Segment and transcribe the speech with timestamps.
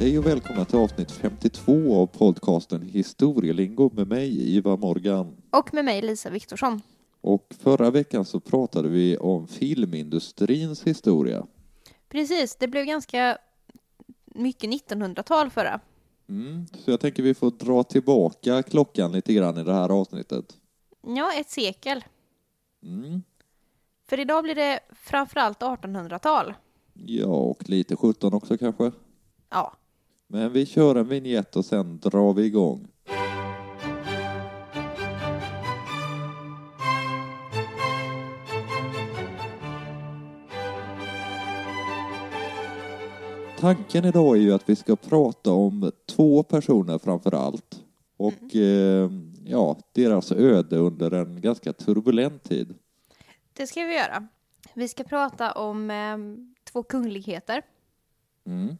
[0.00, 5.36] Hej och välkomna till avsnitt 52 av podcasten Historielingo med mig, Ivar Morgan.
[5.50, 6.82] Och med mig, Lisa Viktorsson.
[7.20, 11.46] Och förra veckan så pratade vi om filmindustrins historia.
[12.08, 13.38] Precis, det blev ganska
[14.24, 15.80] mycket 1900-tal förra.
[16.28, 20.56] Mm, så jag tänker vi får dra tillbaka klockan lite grann i det här avsnittet.
[21.06, 22.04] Ja, ett sekel.
[22.82, 23.22] Mm.
[24.08, 26.54] För idag blir det framförallt 1800-tal.
[26.94, 28.92] Ja, och lite 17 också kanske.
[29.50, 29.76] Ja.
[30.32, 32.88] Men vi kör en vignett och sen drar vi igång.
[43.58, 47.84] Tanken idag är ju att vi ska prata om två personer framför allt
[48.16, 49.10] och eh,
[49.44, 52.74] ja, deras öde under en ganska turbulent tid.
[53.52, 54.28] Det ska vi göra.
[54.74, 56.18] Vi ska prata om eh,
[56.72, 57.62] två kungligheter
[58.46, 58.76] Mm.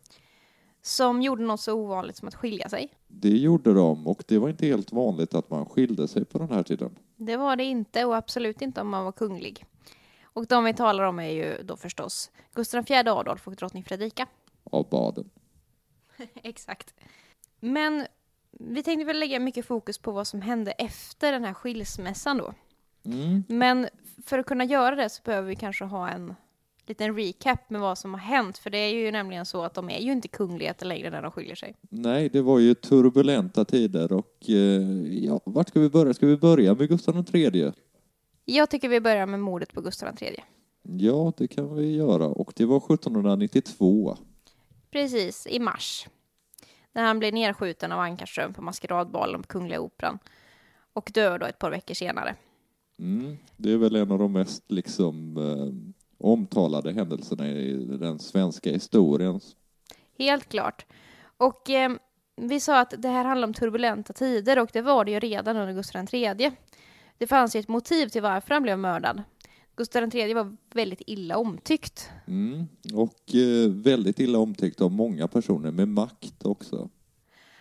[0.82, 2.88] Som gjorde något så ovanligt som att skilja sig.
[3.08, 6.50] Det gjorde de och det var inte helt vanligt att man skilde sig på den
[6.50, 6.98] här tiden.
[7.16, 9.64] Det var det inte och absolut inte om man var kunglig.
[10.22, 14.26] Och de vi talar om är ju då förstås Gustav IV Adolf och drottning Fredrika.
[14.64, 15.30] av baden.
[16.34, 16.94] Exakt.
[17.60, 18.06] Men
[18.50, 22.54] vi tänkte väl lägga mycket fokus på vad som hände efter den här skilsmässan då.
[23.04, 23.44] Mm.
[23.48, 23.88] Men
[24.24, 26.34] för att kunna göra det så behöver vi kanske ha en
[26.88, 28.58] liten recap med vad som har hänt.
[28.58, 31.30] För det är ju nämligen så att de är ju inte kungligheter längre när de
[31.30, 31.74] skiljer sig.
[31.80, 34.82] Nej, det var ju turbulenta tider och eh,
[35.24, 36.14] ja, vart ska vi börja?
[36.14, 37.72] Ska vi börja med Gustav III?
[38.44, 40.44] Jag tycker vi börjar med mordet på Gustav III.
[40.82, 44.16] Ja, det kan vi göra och det var 1792.
[44.90, 46.08] Precis, i mars.
[46.92, 50.18] När han blev nedskjuten av Ankarström på maskeradbalen på Kungliga Operan.
[50.92, 52.36] Och dör då ett par veckor senare.
[52.98, 53.36] Mm.
[53.56, 59.40] Det är väl en av de mest liksom eh, omtalade händelserna i den svenska historien.
[60.18, 60.86] Helt klart.
[61.36, 61.92] Och eh,
[62.36, 65.56] vi sa att det här handlar om turbulenta tider och det var det ju redan
[65.56, 66.50] under Gustav III.
[67.18, 69.22] Det fanns ju ett motiv till varför han blev mördad.
[69.76, 72.10] Gustav III var väldigt illa omtyckt.
[72.26, 72.68] Mm.
[72.94, 76.90] Och eh, väldigt illa omtyckt av många personer med makt också.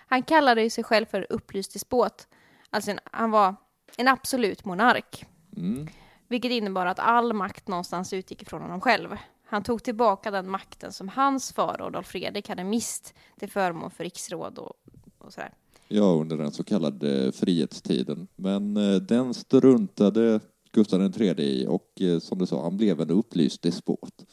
[0.08, 2.28] Han kallade ju sig själv för upplyst despot.
[2.70, 3.56] Alltså en, han var
[3.98, 5.26] en absolut monark.
[5.58, 5.88] Mm.
[6.30, 9.18] Vilket innebar att all makt någonstans utgick ifrån honom själv.
[9.46, 14.04] Han tog tillbaka den makten som hans far Adolf Fredrik hade mist till förmån för
[14.04, 14.74] riksråd och,
[15.18, 15.54] och sådär.
[15.88, 18.28] Ja, under den så kallade frihetstiden.
[18.36, 20.40] Men eh, den struntade
[20.72, 24.26] Gustav III i och eh, som du sa, han blev en upplyst despot.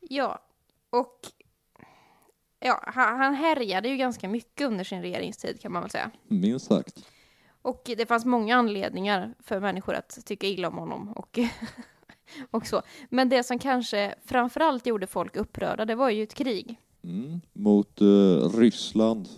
[0.00, 0.42] Ja,
[0.90, 1.18] och
[2.60, 6.10] ja, han, han härjade ju ganska mycket under sin regeringstid kan man väl säga.
[6.28, 7.04] Minst sagt.
[7.68, 11.38] Och det fanns många anledningar för människor att tycka illa om honom och,
[12.50, 12.82] och så.
[13.10, 16.80] Men det som kanske framförallt gjorde folk upprörda, det var ju ett krig.
[17.04, 17.40] Mm.
[17.52, 19.28] Mot eh, Ryssland.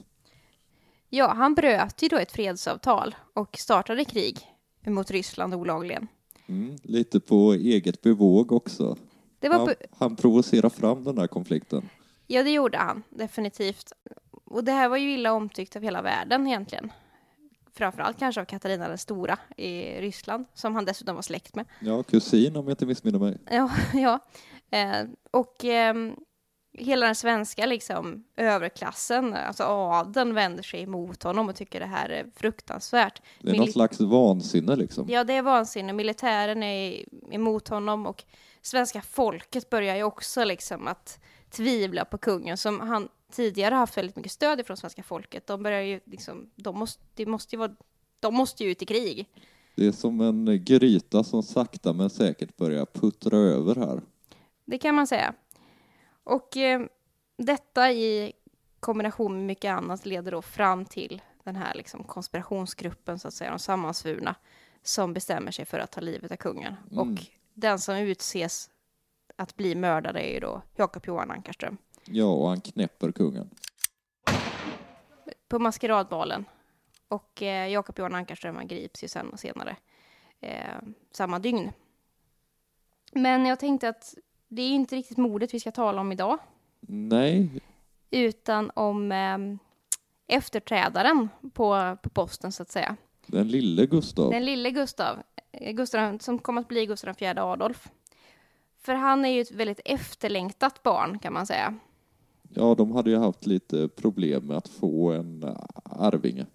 [1.09, 4.39] Ja, han bröt ju då ett fredsavtal och startade krig
[4.87, 6.09] mot Ryssland olagligen.
[6.47, 6.77] Mm.
[6.83, 8.97] Lite på eget bevåg också.
[9.43, 11.89] Han, på, han provocerar fram den här konflikten.
[12.27, 13.93] ja, det gjorde han definitivt.
[14.45, 16.93] Och det här var ju illa omtyckt av hela världen egentligen.
[17.75, 21.67] Framförallt kanske av Katarina den stora i Ryssland, som han dessutom var släkt med.
[21.81, 23.39] Ja, kusin om jag inte missminner mig.
[23.51, 24.19] Ja, ja.
[24.79, 26.17] Eh, och ehm,
[26.79, 32.09] hela den svenska liksom, överklassen, alltså adeln, vänder sig emot honom och tycker det här
[32.09, 33.23] är fruktansvärt.
[33.41, 35.07] Det är Mili- något slags vansinne liksom.
[35.09, 35.93] Ja, det är vansinne.
[35.93, 38.25] Militären är emot honom och
[38.63, 41.21] svenska folket börjar ju också liksom att
[41.51, 45.47] tvivla på kungen som han tidigare haft väldigt mycket stöd ifrån svenska folket.
[45.47, 47.75] De börjar ju liksom, de måste, måste ju vara,
[48.21, 49.29] de måste ju ut i krig.
[49.77, 54.03] Det är som en gryta som sakta men säkert börjar puttra över här.
[54.65, 55.35] Det kan man säga.
[56.25, 56.83] Och eh,
[57.37, 58.33] detta i
[58.81, 63.51] kombination med mycket annat leder då fram till den här liksom konspirationsgruppen, så att säga,
[63.51, 64.35] de sammansvurna,
[64.83, 66.75] som bestämmer sig för att ta livet av kungen.
[66.91, 66.99] Mm.
[66.99, 67.21] Och
[67.55, 68.71] den som utses
[69.37, 73.51] att bli mördad är ju då Jakob Johan Ankarström Ja, och han knäpper kungen.
[75.49, 76.45] på maskeradbalen.
[77.09, 79.77] Och eh, Jakob Johan Ankarström han grips ju sen senare,
[80.41, 80.77] eh,
[81.11, 81.73] samma dygn.
[83.13, 84.15] Men jag tänkte att
[84.49, 86.39] det är inte riktigt mordet vi ska tala om idag.
[86.81, 87.49] Nej,
[88.11, 89.39] utan om eh,
[90.37, 92.97] efterträdaren på, på posten så att säga.
[93.27, 94.31] den lille Gustav.
[94.31, 97.89] Den lille Gustav, eh, Gustav som kommer att bli Gustav IV Adolf.
[98.79, 101.79] För han är ju ett väldigt efterlängtat barn kan man säga.
[102.55, 106.47] Ja, de hade ju haft lite problem med att få en äh, arvinge.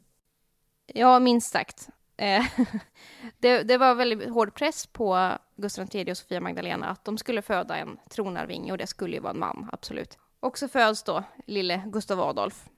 [0.93, 1.89] Ja, minst sagt.
[2.17, 2.43] Eh,
[3.39, 7.41] det, det var väldigt hård press på Gustav III och Sofia Magdalena att de skulle
[7.41, 10.17] föda en tronarvinge och det skulle ju vara en man, absolut.
[10.39, 12.69] Och så föds då lille Gustav Adolf.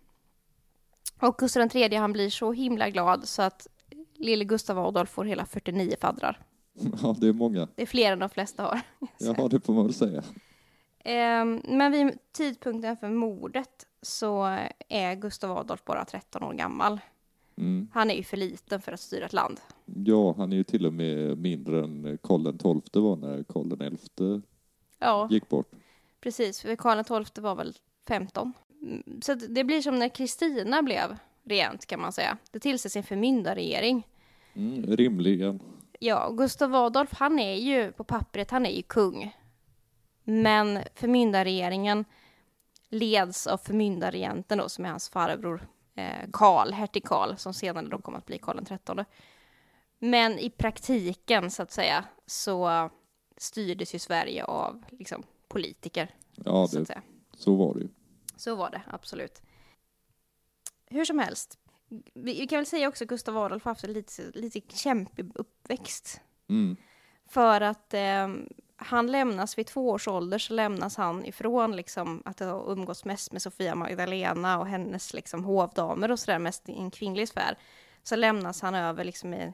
[1.21, 3.67] Och Gustav III han blir så himla glad så att
[4.15, 6.39] lille Gustav Adolf får hela 49 faddrar.
[7.01, 7.67] Ja, det är många.
[7.75, 8.81] Det är fler än de flesta har.
[9.17, 10.23] Ja, det får man väl säga.
[11.03, 14.57] Ehm, Men vid tidpunkten för mordet så
[14.89, 16.99] är Gustav Adolf bara 13 år gammal.
[17.57, 17.87] Mm.
[17.93, 19.59] Han är ju för liten för att styra ett land.
[20.05, 24.41] Ja, han är ju till och med mindre än Karl XII var när Karl XI
[24.99, 25.71] Ja, gick bort.
[26.21, 26.61] precis.
[26.61, 27.73] För Karl XII var väl
[28.07, 28.53] 15.
[28.81, 32.37] Mm, Så det blir som när Kristina blev regent kan man säga.
[32.51, 34.07] Det tillsätts en förmyndarregering.
[34.55, 35.59] Mm, rimligen.
[35.99, 39.35] Ja, Gustav Adolf, han är ju på pappret, han är ju kung.
[40.29, 42.05] Men förmyndarregeringen
[42.89, 47.97] leds av förmyndarregenten då, som är hans farbror eh, Karl, hertig Karl, som senare då
[47.97, 49.05] kommer att bli Karl XIII.
[49.99, 52.89] Men i praktiken, så att säga, så
[53.37, 57.01] styrdes ju Sverige av liksom, politiker, Ja, så det, säga.
[57.33, 57.89] så var det ju.
[58.35, 59.41] Så var det, absolut.
[60.85, 61.59] Hur som helst,
[62.13, 65.31] vi vi kan väl säga också att Gustav Adolf har haft en lite, lite kämpig
[65.35, 66.21] uppväxt.
[66.49, 66.75] Mm.
[67.25, 68.27] För att eh,
[68.79, 73.31] han lämnas vid två års ålder så lämnas han ifrån liksom att ha umgåtts mest
[73.31, 77.57] med Sofia Magdalena och hennes liksom hovdamer och sådär mest i en kvinnlig sfär.
[78.03, 79.53] Så lämnas han över liksom i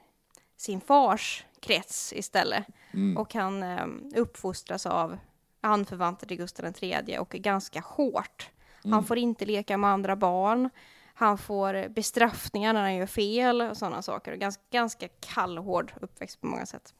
[0.57, 2.65] sin fars krets istället.
[2.93, 3.17] Mm.
[3.17, 3.85] Och han eh,
[4.15, 5.17] uppfostras av
[5.61, 8.49] anförvanter till Gustav III och ganska hårt.
[8.83, 9.03] Han Mm.
[9.03, 10.69] får inte leka med andra barn.
[11.13, 14.35] Han får bestraffningar när han gör fel och sådana saker.
[14.35, 16.93] Ganska, ganska kall och hård uppväxt på många sätt.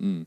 [0.00, 0.26] Mm.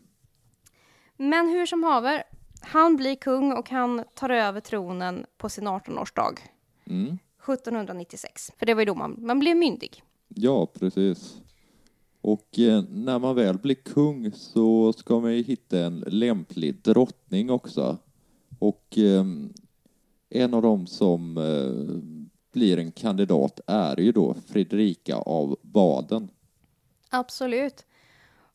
[1.22, 2.24] Men hur som haver,
[2.62, 6.40] han blir kung och han tar över tronen på sin 18-årsdag.
[6.86, 7.18] Mm.
[7.44, 8.52] 1796.
[8.58, 10.04] För det var ju då man, man blev myndig.
[10.28, 11.42] Ja, precis.
[12.22, 17.50] Och eh, när man väl blir kung så ska man ju hitta en lämplig drottning
[17.50, 17.98] också.
[18.60, 19.26] Och eh,
[20.30, 21.96] en av dem som eh,
[22.52, 26.30] blir en kandidat är ju då Fredrika av Baden.
[27.10, 27.86] Absolut.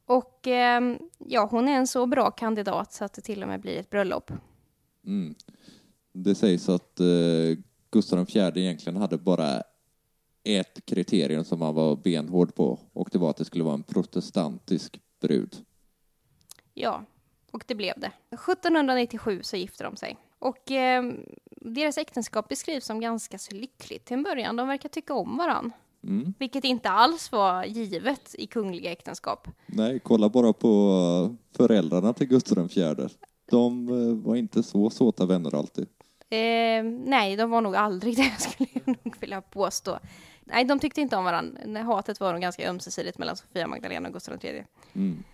[0.06, 3.60] Och ehm, ja, hon är en så bra kandidat så att det till och med
[3.60, 4.30] blir ett bröllop.
[5.06, 5.34] Mm.
[6.12, 7.06] Det sägs att eh,
[7.90, 9.62] Gustav IV egentligen hade bara
[10.44, 13.82] ett kriterium som han var benhård på och det var att det skulle vara en
[13.82, 15.56] protestantisk brud.
[16.74, 17.04] Ja,
[17.50, 18.12] och det blev det.
[18.30, 20.16] 1797 så gifter de sig.
[20.38, 24.56] Och ehm, deras äktenskap beskrivs som ganska så lyckligt till en början.
[24.56, 25.72] De verkar tycka om varann.
[26.04, 26.34] Mm.
[26.38, 29.48] Vilket inte alls var givet i kungliga äktenskap.
[29.66, 30.68] Nej, kolla bara på
[31.30, 33.08] eh, föräldrarna till Gustav IV.
[33.50, 35.88] De eh, var inte så såta vänner alltid.
[36.30, 39.98] Eh, nej, de var nog aldrig det, skulle jag nog vilja påstå.
[40.44, 41.82] Nej, de tyckte inte om varandra.
[41.82, 44.64] Hatet var nog ganska ömsesidigt mellan Sofia Magdalena och Gustav III.
[44.94, 45.24] Mm.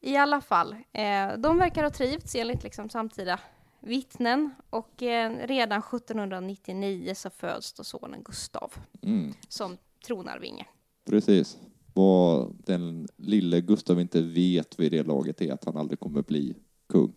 [0.00, 3.40] I alla fall, eh, de verkar ha trivts enligt liksom samtida
[3.80, 8.72] vittnen och eh, redan 1799 så föds då sonen Gustav
[9.02, 9.34] Mm.
[9.48, 9.76] som
[10.06, 10.66] tronarvinge.
[11.04, 11.58] Precis.
[11.94, 16.56] Vad den lille Gustav inte vet vid det laget är att han aldrig kommer bli
[16.88, 17.12] kung.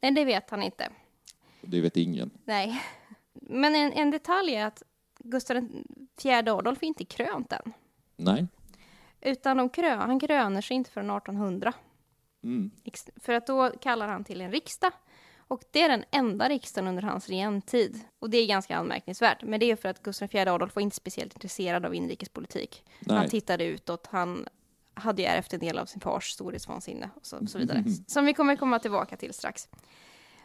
[0.00, 0.88] Nej, det vet han inte.
[1.62, 2.30] Det vet ingen.
[2.44, 2.82] Nej.
[3.32, 4.82] Men en, en detalj är att
[5.18, 5.56] Gustav
[6.22, 7.72] IV Adolf är inte krönt än.
[8.16, 8.46] Nej.
[9.20, 11.72] Utan de krö, han kröner sig inte förrän 1800.
[12.42, 12.70] Mm.
[13.16, 14.92] För att då kallar han till en riksdag.
[15.48, 18.00] Och det är den enda riksdagen under hans regenttid.
[18.18, 19.42] Och det är ganska anmärkningsvärt.
[19.42, 22.84] Men det är för att Gustav IV Adolf var inte speciellt intresserad av inrikespolitik.
[23.06, 23.28] Han Nej.
[23.28, 24.48] tittade utåt, han
[24.94, 27.78] hade ju ärvt en del av sin fars storhetsvansinne och så, så vidare.
[27.78, 28.04] Mhm.
[28.06, 29.68] Som vi kommer komma tillbaka till strax.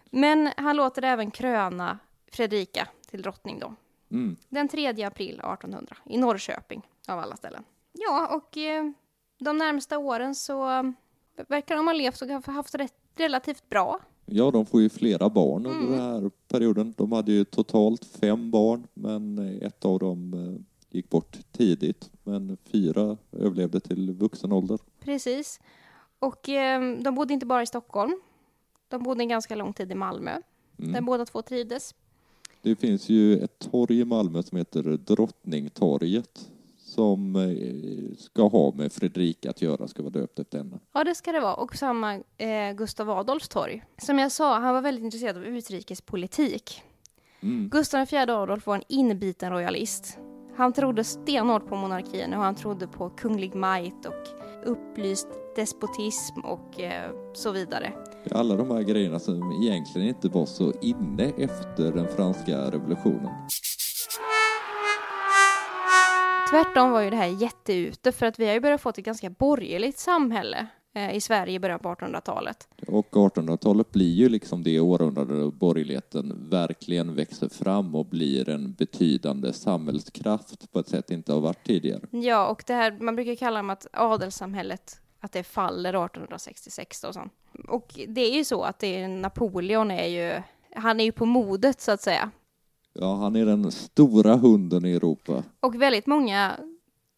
[0.05, 1.99] Men han låter även kröna
[2.31, 3.75] Fredrika till drottning då.
[4.11, 4.35] Mm.
[4.49, 7.63] Den 3 april 1800 i Norrköping av alla ställen.
[7.91, 8.91] Ja, och eh,
[9.39, 10.65] de närmsta åren så
[11.47, 13.99] verkar de ha levt och ha haft rätt, relativt bra.
[14.35, 15.91] Ja, de får ju flera barn under Mm.
[15.91, 16.93] den här perioden.
[16.97, 20.61] De hade ju totalt fem barn, men ett av dem eh,
[20.97, 22.09] gick bort tidigt.
[22.23, 24.79] Men fyra överlevde till vuxen ålder.
[24.99, 25.59] Precis.
[26.19, 28.21] Och eh, de bodde inte bara i Stockholm.
[28.87, 30.31] De bodde en ganska lång tid i Malmö,
[30.77, 31.05] där Mm.
[31.05, 31.95] båda två trivdes.
[32.61, 36.51] Det finns ju ett torg i Malmö som heter Drottningtorget
[36.93, 40.79] som eh, ska ha med Fredrika att göra, ska vara döpt efter henne.
[40.93, 41.53] Ja, det ska det vara.
[41.53, 43.83] Och samma eh, Gustav Adolfs torg.
[43.97, 46.81] Som jag sa, han var väldigt intresserad av utrikespolitik.
[47.41, 47.69] Mm.
[47.69, 50.17] Gustav IV Adolf var en inbiten royalist.
[50.55, 54.27] Han trodde stenhårt på monarkin och han trodde på kunglig might och
[54.65, 57.93] upplyst despotism och eh, så vidare.
[58.31, 63.31] Alla de här grejerna som egentligen inte var så inne efter den franska revolutionen.
[66.49, 69.29] Tvärtom var ju det här jätteute för att vi har ju börjat få ett ganska
[69.29, 72.67] borgerligt samhälle eh, i Sverige i början på 1800-talet.
[72.87, 78.73] Och 1800-talet blir ju liksom det århundrade då borgerligheten verkligen växer fram och blir en
[78.73, 82.01] betydande samhällskraft på ett sätt det inte har varit tidigare.
[82.11, 87.13] Ja, och det här, man brukar kalla det att adelssamhället, att det faller 1866 och
[87.13, 87.33] sånt.
[87.67, 90.41] Och det är ju så att det är, Napoleon är ju,
[90.75, 92.31] han är ju på modet så att säga.
[92.93, 95.43] Ja, han är den stora hunden i Europa.
[95.59, 96.59] Och väldigt många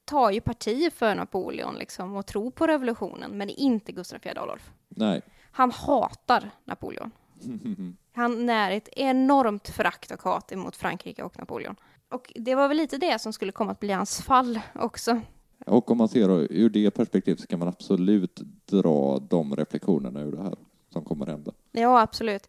[0.05, 4.71] tar ju parti för Napoleon liksom och tror på revolutionen, men inte Gustav IV Adolf.
[4.89, 5.21] Nej.
[5.51, 7.11] Han hatar Napoleon.
[8.13, 11.75] Han när ett enormt förakt och hat emot Frankrike och Napoleon.
[12.09, 15.21] Och det var väl lite det som skulle komma att bli hans fall också.
[15.65, 20.21] Och om man ser då, ur det perspektivet så kan man absolut dra de reflektionerna
[20.21, 20.55] ur det här
[20.93, 21.51] som kommer hända.
[21.71, 22.47] Ja, absolut.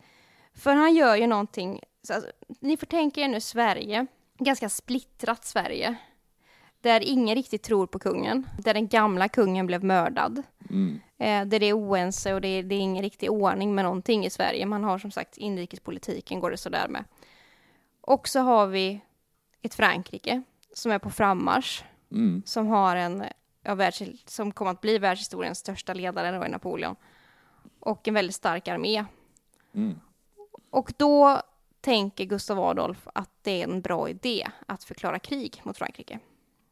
[0.55, 4.07] För han gör ju någonting, så alltså, ni får tänka er nu Sverige,
[4.39, 5.95] ganska splittrat Sverige,
[6.81, 11.01] där ingen riktigt tror på kungen, där den gamla kungen blev mördad, Mm.
[11.19, 14.27] eh, där det är oense och det är, det är ingen riktig ordning med någonting
[14.27, 14.67] i Sverige.
[14.67, 17.05] Man har som sagt inrikespolitiken går det sådär med.
[18.01, 19.01] Och så har vi
[19.63, 20.43] ett Frankrike
[20.75, 22.43] som är på frammarsch, Mm.
[22.47, 23.25] som har en,
[23.63, 26.97] ja, världs, som kommer att bli världshistoriens största ledare då Napoleon.
[27.81, 29.05] Och en väldigt stark armé.
[29.75, 30.01] Mm.
[30.71, 31.43] Och då
[31.87, 36.19] tänker Gustav Adolf att det är en bra idé att förklara krig mot Frankrike.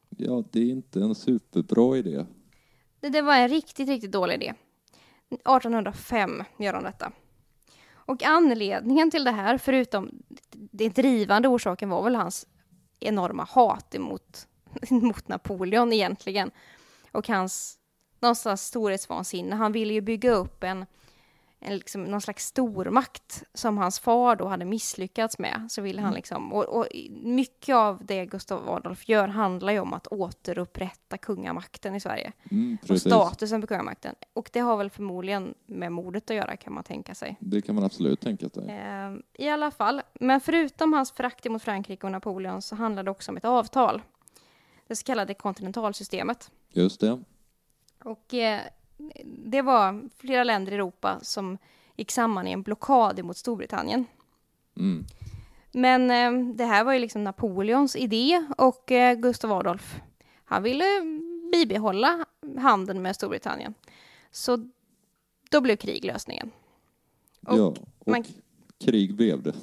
[0.08, 2.26] Ja, det är inte en superbra idé.
[3.00, 4.54] Det, det var en riktigt, riktigt dålig idé.
[5.30, 7.12] 1805 gör han detta.
[7.86, 10.10] Och anledningen till det här, förutom
[10.50, 12.46] den drivande orsaken, var väl hans
[13.00, 14.48] enorma hat emot,
[14.90, 16.50] mot Napoleon egentligen.
[17.12, 17.78] Och hans
[18.20, 19.56] någonstans storhetsvansinne.
[19.56, 20.86] Han ville ju bygga upp en,
[21.64, 25.66] en liksom, någon slags stormakt som hans far då hade misslyckats med.
[25.70, 26.86] Så ville han liksom, och, och
[27.22, 32.78] mycket av det Gustav Adolf gör handlar ju om att återupprätta kungamakten i Sverige Mm,
[32.88, 34.14] och statusen på kungamakten.
[34.32, 37.36] Och det har väl förmodligen med mordet att göra kan man tänka sig.
[37.40, 38.68] Det kan man absolut tänka sig.
[38.68, 43.10] Eh, I alla fall, men förutom hans förakt mot Frankrike och Napoleon så handlar det
[43.10, 44.02] också om ett avtal.
[44.86, 46.50] Det så kallade kontinentalsystemet.
[46.68, 47.22] Just det.
[48.04, 48.60] Och eh,
[49.46, 51.58] det var flera länder i Europa som
[51.96, 54.04] gick samman i en blockad mot Storbritannien.
[54.76, 55.04] Mm.
[55.72, 60.00] Men eh, det här var ju liksom Napoleons idé och eh, Gustav Adolf,
[60.44, 60.84] han ville
[61.52, 62.24] bibehålla
[62.58, 63.74] handeln med Storbritannien.
[64.30, 64.68] Så
[65.50, 66.50] då blev krig lösningen.
[67.46, 68.24] Och ja, och man-
[68.84, 69.54] krig blev det.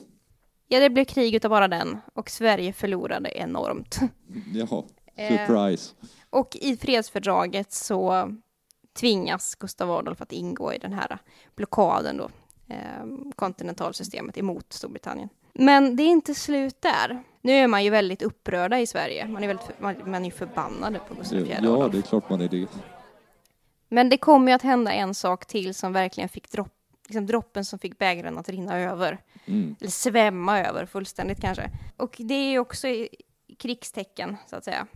[0.67, 3.99] Ja, det blev krig utav bara den och Sverige förlorade enormt.
[4.53, 4.85] Ja,
[5.15, 5.27] Eh.
[5.47, 5.95] surprise.
[6.29, 8.31] Och i fredsfördraget så
[8.93, 11.17] tvingas Gustav Adolf att ingå i den här
[11.55, 12.29] blockaden då,
[12.67, 15.29] eh, kontinentalsystemet emot Storbritannien.
[15.53, 17.23] Men det är inte slut där.
[17.41, 19.27] Nu är man ju väldigt upprörda i Sverige.
[19.27, 22.41] Man är, väldigt, man, man är förbannade på Gustav IV Ja, det är klart man
[22.41, 22.67] är det.
[23.89, 26.73] Men det kommer ju att hända en sak till som verkligen fick dropp,
[27.07, 29.17] liksom droppen som fick bägaren att rinna över.
[29.45, 29.75] Mm.
[29.79, 31.69] Eller svämma över fullständigt kanske.
[31.97, 32.87] Och det är ju också
[33.57, 34.87] krigstecken, så att säga.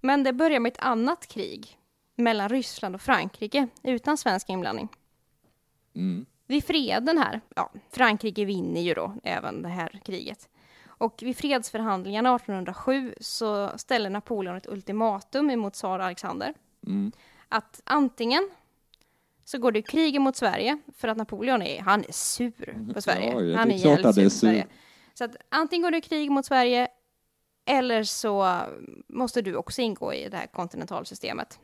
[0.00, 1.77] Men det börjar med ett annat krig
[2.18, 4.88] mellan Ryssland och Frankrike utan svensk inblandning.
[5.94, 6.26] Mm.
[6.46, 10.48] Vid freden här, ja, Frankrike vinner ju då även det här kriget.
[10.86, 16.54] Och vid fredsförhandlingarna 1807 så ställer Napoleon ett ultimatum emot tsar Alexander.
[16.86, 17.12] Mm.
[17.48, 18.50] Att antingen
[19.44, 23.32] så går det krig mot Sverige för att Napoleon är, han är sur på Sverige.
[23.32, 24.62] Ja, han är jävligt är på Sverige.
[24.62, 24.72] sur.
[25.14, 26.88] Så att antingen går det krig mot Sverige
[27.66, 28.60] eller så
[29.08, 31.58] måste du också ingå i det här kontinentalsystemet.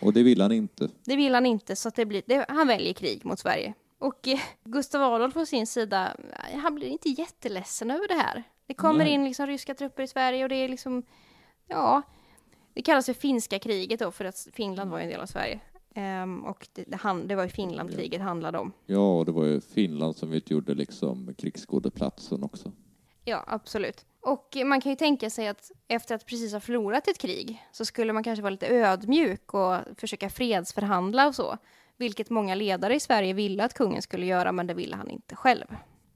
[0.00, 0.88] Och det vill han inte.
[1.04, 3.74] Det vill han inte, så det blir, det, han väljer krig mot Sverige.
[3.98, 6.16] Och eh, Gustav Adolf på sin sida,
[6.52, 8.42] eh, han blir inte jätteledsen över det här.
[8.66, 9.12] Det kommer Nej.
[9.12, 11.02] in liksom ryska trupper i Sverige och det är liksom,
[11.68, 12.02] ja,
[12.74, 15.60] det kallas för finska kriget då, för att Finland var ju en del av Sverige.
[15.94, 18.72] Ehm, och det, det, han, det var ju Finland kriget handlade om.
[18.86, 22.72] Ja, och det var ju Finland som utgjorde liksom krigsskådeplatsen också.
[23.24, 24.06] Ja, absolut.
[24.20, 27.84] Och man kan ju tänka sig att efter att precis ha förlorat ett krig så
[27.84, 31.58] skulle man kanske vara lite ödmjuk och försöka fredsförhandla och så.
[31.96, 35.36] Vilket många ledare i Sverige ville att kungen skulle göra, men det ville han inte
[35.36, 35.64] själv.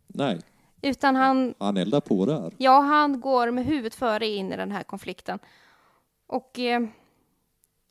[0.07, 0.41] Nej,
[0.83, 2.53] Utan han, han eldar på där.
[2.59, 5.39] ja, han går med huvudet före in i den här konflikten.
[6.27, 6.81] Och eh,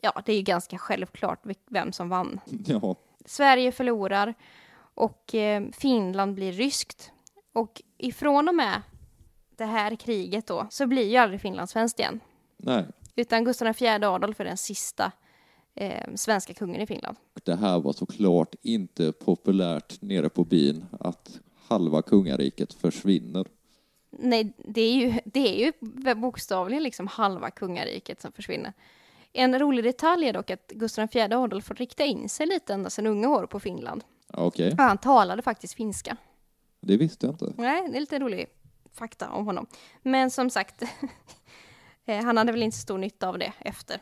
[0.02, 2.40] ja, det är ju ganska självklart vem som vann.
[2.66, 2.96] Ja,
[3.26, 4.34] Sverige förlorar
[4.96, 7.12] och eh, Finland blir ryskt.
[7.54, 8.82] Och ifrån och med
[9.58, 12.20] det här kriget då så blir ju aldrig Finland svenskt igen.
[12.58, 12.86] nej.
[13.16, 15.12] Utan Gustav IV Adolf är den sista
[15.76, 17.18] eh, svenska kungen i Finland.
[17.44, 23.48] Det här var såklart inte populärt nere på byn att halva kungariket försvinner.
[24.10, 25.74] Nej, det är ju, det är ju
[26.16, 28.74] bokstavligen liksom halva kungariket som försvinner.
[29.34, 32.90] En rolig detalj är dock att Gustav IV Adolf får rikta in sig lite ända
[32.90, 34.04] sedan unga år på Finland.
[34.34, 36.18] Okej, Ja, han talade faktiskt finska.
[36.82, 37.54] det visste jag inte.
[37.58, 38.46] Nej, det är lite rolig
[38.98, 39.68] fakta om honom.
[40.02, 40.84] Men som sagt,
[42.06, 43.98] eh, han hade väl inte så stor nytta av det efter,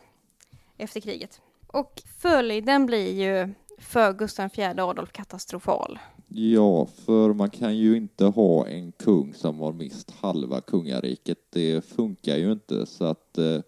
[0.77, 1.41] efter kriget.
[1.67, 5.99] Och följden blir ju för Gustav IV Adolf katastrofal.
[6.27, 11.37] Ja, för man kan ju inte ha en kung som har mist halva kungariket.
[11.49, 13.61] Det funkar ju inte, så att eh,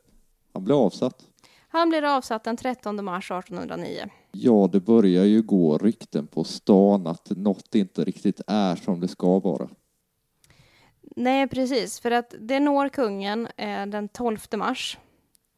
[0.53, 1.23] han blev avsatt.
[1.69, 4.09] Han blir avsatt den 13 mars 1809.
[4.31, 9.07] Ja, det börjar ju gå rykten på stan att något inte riktigt är som det
[9.07, 9.69] ska vara.
[11.19, 14.97] Nej, precis, för att det når kungen eh, den 12 mars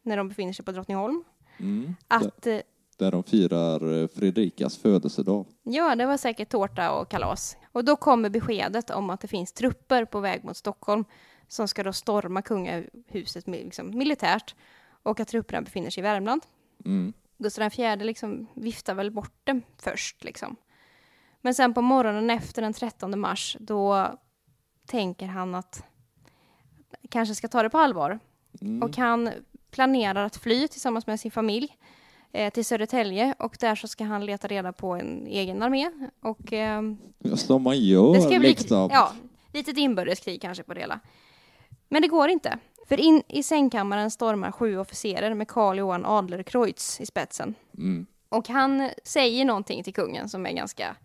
[0.04, 1.24] när de befinner sig på Drottningholm.
[1.60, 1.96] Mm.
[2.08, 2.60] Att eh,
[2.98, 5.46] Där de firar eh, Fredrikas födelsedag.
[5.64, 7.58] Ja, det var säkert tårta och kalas.
[7.72, 11.06] Och då kommer beskedet om att det finns trupper på väg mot Stockholm
[11.48, 14.56] som ska då storma kungahuset liksom, militärt
[15.04, 16.42] och att trupperna befinner sig i Värmland.
[16.86, 17.14] Mm.
[17.38, 20.56] Gustav IV liksom viftar väl bort det först liksom.
[21.42, 24.12] Men sen på morgonen efter den 13 mars då
[24.90, 25.84] tänker han att
[27.10, 28.20] kanske ska ta det på allvar
[28.62, 28.84] Mm.
[28.84, 29.30] och han
[29.72, 31.78] planerar att fly tillsammans med sin familj
[32.32, 35.92] eh, till Södertälje och där så ska han leta reda på en egen armé
[36.22, 36.52] och
[37.20, 38.90] Ja, Som man gör det ska bli liksom.
[38.92, 39.12] ja,
[39.54, 41.00] litet inbördeskrig kanske på det hela.
[41.90, 42.60] Men det går inte.
[42.88, 47.56] För in i sängkammaren stormar sju officerer med Karl Johan Adlercreutz i spetsen.
[47.78, 48.06] Mm.
[48.30, 50.96] Och han säger någonting till kungen som är ganska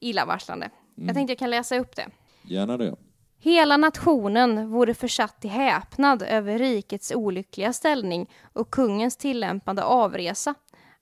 [0.00, 0.70] illavarslande.
[0.94, 2.06] Jag tänkte jag kan läsa upp det.
[2.42, 2.96] Gärna det.
[3.40, 10.54] Hela nationen vore försatt i häpnad över rikets olyckliga ställning och kungens tillämpande avresa,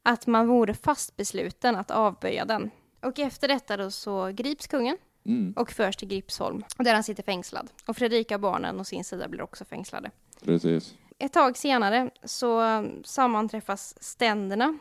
[0.03, 2.71] att man vore fast besluten att avböja den.
[3.03, 5.53] Och efter detta då så grips kungen Mm.
[5.57, 7.69] och förs till Gripsholm, där han sitter fängslad.
[7.87, 10.11] Och Fredrika och barnen å sin sida blir också fängslade.
[10.45, 10.95] Precis.
[11.19, 12.61] Ett tag senare så
[13.05, 14.79] sammanträffas ständerna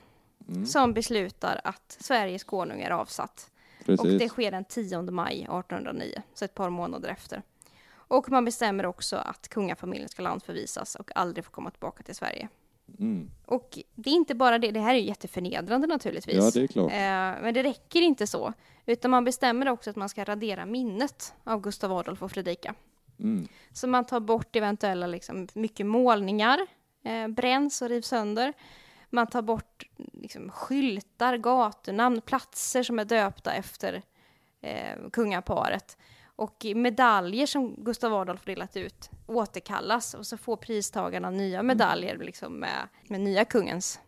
[0.50, 0.66] Mm.
[0.66, 3.50] som beslutar att Sveriges konung är avsatt.
[3.88, 4.20] Och Precis.
[4.20, 7.42] det sker den 10 maj 1809, så ett par månader efter.
[8.08, 12.50] Och man bestämmer också att kungafamiljen ska landförvisas och aldrig få komma tillbaka till Sverige.
[13.00, 13.32] Mm.
[13.46, 16.36] Och det är inte bara det, det här är ju jätteförnedrande naturligtvis.
[16.36, 16.92] Ja, det är klart.
[16.92, 18.54] Eh, men det räcker inte så,
[18.86, 22.76] utan man bestämmer också att man ska radera minnet av Gustav Adolf och Fredrika.
[23.20, 23.48] Mm.
[23.74, 26.60] Så man tar bort eventuella, liksom, mycket målningar,
[27.04, 28.54] eh, bränns och rivs sönder.
[29.10, 34.02] Man tar bort liksom, skyltar, gatunamn, platser som är döpta efter
[34.62, 35.98] eh, kungaparet.
[36.36, 42.54] Och medaljer som Gustav Adolf delat ut återkallas och så får pristagarna nya medaljer liksom,
[42.54, 44.00] med, med nya kungens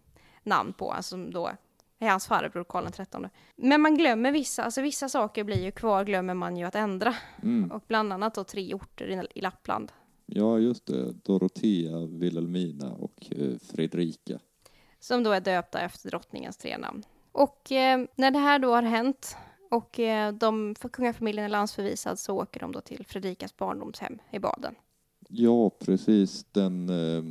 [0.43, 1.51] namn på, alltså som då
[1.99, 3.29] är hans farbror Karl XIII.
[3.55, 7.15] Men man glömmer vissa, alltså vissa saker blir ju kvar, glömmer man ju att ändra.
[7.43, 7.71] Mm.
[7.71, 9.91] Och bland annat då tre orter i, i Lappland.
[10.25, 11.11] Ja, just det.
[11.11, 14.39] Dorotea, Wilhelmina och eh, Fredrika.
[14.99, 17.03] Som då är döpta efter drottningens tre namn.
[17.31, 19.37] Och eh, när det här då har hänt
[19.71, 24.75] och eh, de, kungafamiljen är landsförvisad så åker de då till Fredrikas barndomshem i Baden.
[25.29, 26.45] Ja, precis.
[26.51, 27.23] Den, eh,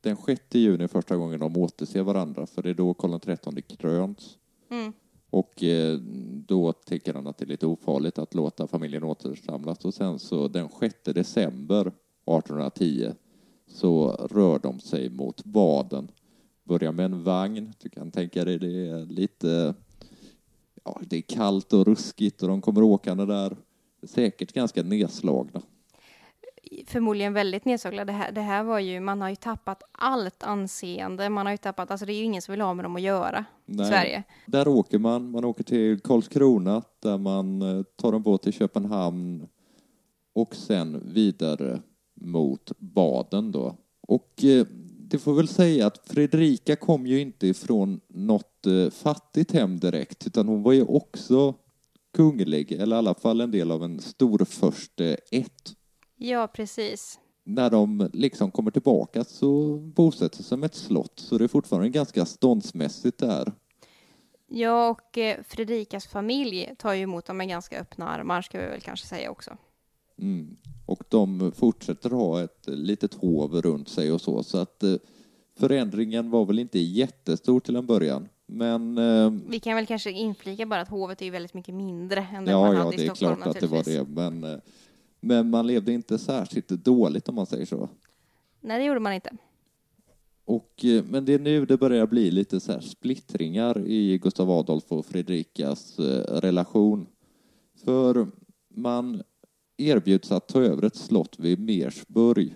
[0.00, 4.38] den 6 juni första gången de återser varandra, för det är då Karl XIII kröns.
[4.70, 4.92] Mm.
[5.30, 5.98] Och eh,
[6.46, 9.84] då tycker han att det är lite ofarligt att låta familjen återsamlas.
[9.84, 13.12] Och sen så den 6 december 1810
[13.66, 16.08] så rör de sig mot Baden.
[16.64, 19.74] Börjar med en vagn, du kan tänka dig det är lite,
[20.84, 23.56] ja det är kallt och ruskigt och de kommer åkande där.
[24.02, 25.62] Säkert ganska nedslagna.
[26.86, 28.04] Förmodligen väldigt nedslagna.
[28.04, 31.28] Det här, det här var ju, man har ju tappat allt anseende.
[31.28, 33.02] Man har ju tappat, alltså det är ju ingen som vill ha med dem att
[33.02, 33.86] göra Nej.
[33.86, 34.22] Sverige.
[34.46, 39.48] Där åker man, man åker till Karlskrona där man eh, tar en båt till Köpenhamn
[40.32, 41.80] och sen vidare
[42.14, 43.76] mot Baden då.
[44.00, 44.66] Och eh,
[45.12, 50.26] det får väl säga att Fredrika kom ju inte ifrån något eh, fattigt hem direkt
[50.26, 51.54] utan hon var ju också
[52.14, 55.72] kunglig, eller i alla fall en del av en storförste ett.
[56.16, 57.18] Ja, precis.
[57.44, 61.88] När de liksom kommer tillbaka så bosätter sig med ett slott så det är fortfarande
[61.88, 63.52] ganska ståndsmässigt där.
[64.48, 68.66] Ja, och eh, Fredrikas familj tar ju emot dem med ganska öppna armar, ska vi
[68.66, 69.56] väl kanske säga också.
[70.18, 70.56] Mm.
[70.86, 74.94] Och de fortsätter ha ett litet hov runt sig och så, så att eh,
[75.58, 78.28] förändringen var väl inte jättestor till en början.
[78.46, 82.26] Men eh, Vi kan väl kanske inflika bara att hovet är ju väldigt mycket mindre
[82.34, 84.08] än det ja, man ja, hade i det är Stockholm klart att det var det.
[84.08, 84.58] Men, eh,
[85.20, 87.88] men man levde inte särskilt dåligt om man säger så.
[88.60, 89.30] Nej, det gjorde man inte.
[90.44, 94.92] Och, men det är nu det börjar bli lite så här splittringar i Gustav Adolf
[94.92, 95.98] och Fredrikas
[96.28, 97.06] relation.
[97.84, 98.26] För
[98.68, 99.22] man
[99.76, 102.54] erbjuds att ta över ett slott vid Mersburg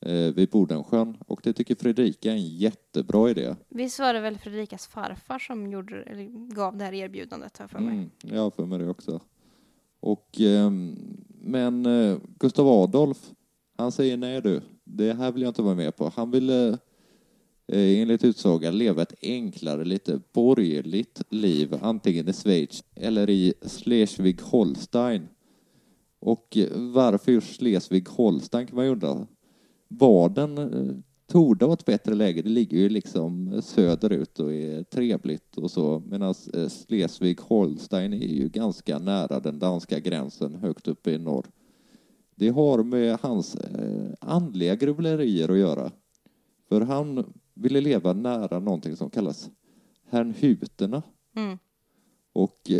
[0.00, 3.54] eh, vid Bodensjön och det tycker Fredrika är en jättebra idé.
[3.68, 7.78] Visst var det väl Fredrikas farfar som gjorde, eller gav det här erbjudandet, har för
[7.78, 7.94] mig.
[7.94, 9.20] Mm, jag har för mig det också.
[10.00, 10.96] Och, ehm,
[11.40, 13.30] men eh, Gustav Adolf,
[13.76, 16.12] han säger nej du, det här vill jag inte vara med på.
[16.16, 16.68] Han ville
[17.66, 25.28] eh, enligt utsaga leva ett enklare, lite borgerligt liv, antingen i Schweiz eller i Schleswig-Holstein.
[26.24, 29.26] Och varför just Schleswig-Holstein kan man ju undra.
[29.88, 32.42] Baden eh, torde vara ett bättre läge.
[32.42, 36.02] Det ligger ju liksom söderut och är trevligt och så.
[36.06, 41.46] Medan eh, Schleswig-Holstein är ju ganska nära den danska gränsen högt uppe i norr.
[42.34, 45.90] Det har med hans eh, andliga grubblerier att göra.
[46.68, 49.50] För han ville leva nära någonting som kallas
[50.10, 51.02] Hernhuterna.
[51.36, 51.58] Mm.
[52.32, 52.70] Och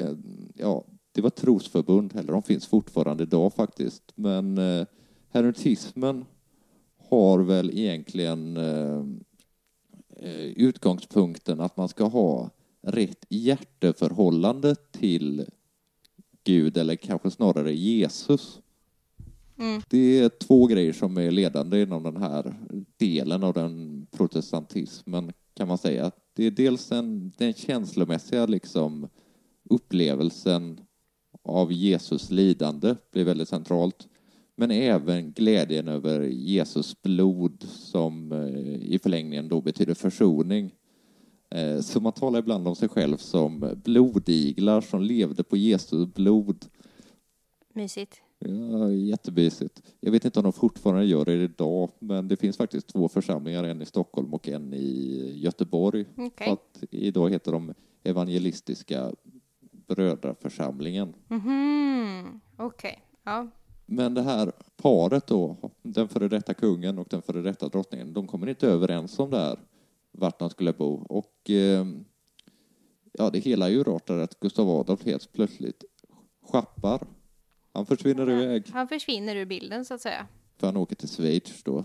[0.54, 4.02] ja, det var trosförbund, eller de finns fortfarande idag faktiskt.
[4.14, 4.86] Men eh,
[5.30, 6.24] hermetismen
[7.10, 9.02] har väl egentligen eh,
[10.16, 12.50] eh, utgångspunkten att man ska ha
[12.82, 15.46] rätt hjärteförhållande till
[16.44, 18.60] Gud, eller kanske snarare Jesus.
[19.58, 19.82] Mm.
[19.88, 22.54] Det är två grejer som är ledande inom den här
[22.96, 26.10] delen av den protestantismen, kan man säga.
[26.32, 29.08] Det är dels den, den känslomässiga liksom,
[29.70, 30.80] upplevelsen
[31.44, 34.08] av Jesus lidande blir väldigt centralt.
[34.56, 40.74] Men även glädjen över Jesus blod som eh, i förlängningen då betyder försoning.
[41.50, 46.64] Eh, Så man talar ibland om sig själv som blodiglar som levde på Jesu blod.
[47.74, 48.20] Mysigt.
[48.38, 49.82] Ja, jättebysigt.
[50.00, 53.64] Jag vet inte om de fortfarande gör det idag, men det finns faktiskt två församlingar,
[53.64, 56.04] en i Stockholm och en i Göteborg.
[56.52, 59.12] Att idag heter de Evangelistiska
[59.86, 61.14] brödraförsamlingen.
[61.28, 62.40] Mhm.
[62.56, 63.02] Okej.
[63.24, 63.48] Ja.
[63.86, 68.26] Men det här paret då, den före detta kungen och den före detta drottningen, de
[68.26, 69.58] kommer inte överens om det här,
[70.12, 70.94] vart de skulle bo.
[70.94, 71.86] Och eh,
[73.12, 75.84] ja, det hela urartar att Gustav Adolf helt plötsligt
[76.42, 77.06] schappar.
[77.72, 80.26] Han försvinner iväg, Han försvinner ur bilden, så att säga.
[80.58, 81.84] för han åker till Schweiz då.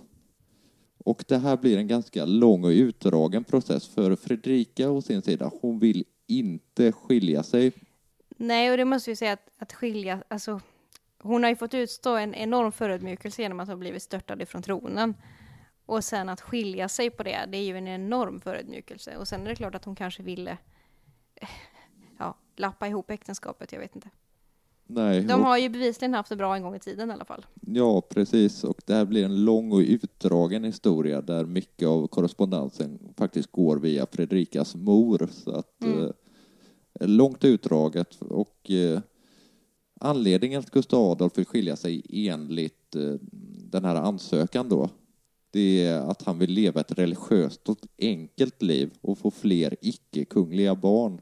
[1.05, 5.51] Och det här blir en ganska lång och utdragen process för Fredrika å sin sida.
[5.61, 7.71] Hon vill inte skilja sig.
[8.41, 10.61] Nej, och det måste vi säga att, att skilja, alltså
[11.21, 15.13] hon har ju fått utstå en enorm förödmjukelse genom att ha blivit störtad ifrån tronen.
[15.85, 19.17] Och sen att skilja sig på det, det är ju en enorm förödmjukelse.
[19.17, 20.57] Och sen är det klart att hon kanske ville
[21.35, 21.49] eh,
[22.19, 24.09] ja, lappa ihop äktenskapet, jag vet inte.
[24.87, 27.45] Nej, De har ju bevisligen haft det bra en gång i tiden i alla fall.
[27.61, 28.63] Ja, precis.
[28.63, 33.77] Och det här blir en lång och utdragen historia där mycket av korrespondensen faktiskt går
[33.77, 35.27] via Fredrikas mor.
[35.31, 36.13] Så att Mm
[36.99, 38.99] långt utdraget och eh,
[39.99, 43.13] anledningen att Gustav Adolf vill skilja sig enligt eh,
[43.71, 44.89] den här ansökan då
[45.51, 50.75] det är att han vill leva ett religiöst och enkelt liv och få fler icke-kungliga
[50.75, 51.21] barn.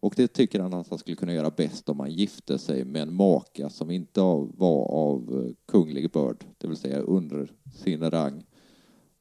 [0.00, 3.02] Och det tycker han att han skulle kunna göra bäst om han gifte sig med
[3.02, 4.20] en maka som inte
[4.54, 7.52] var av eh, kunglig börd, det vill säga under
[7.84, 8.44] sin rang.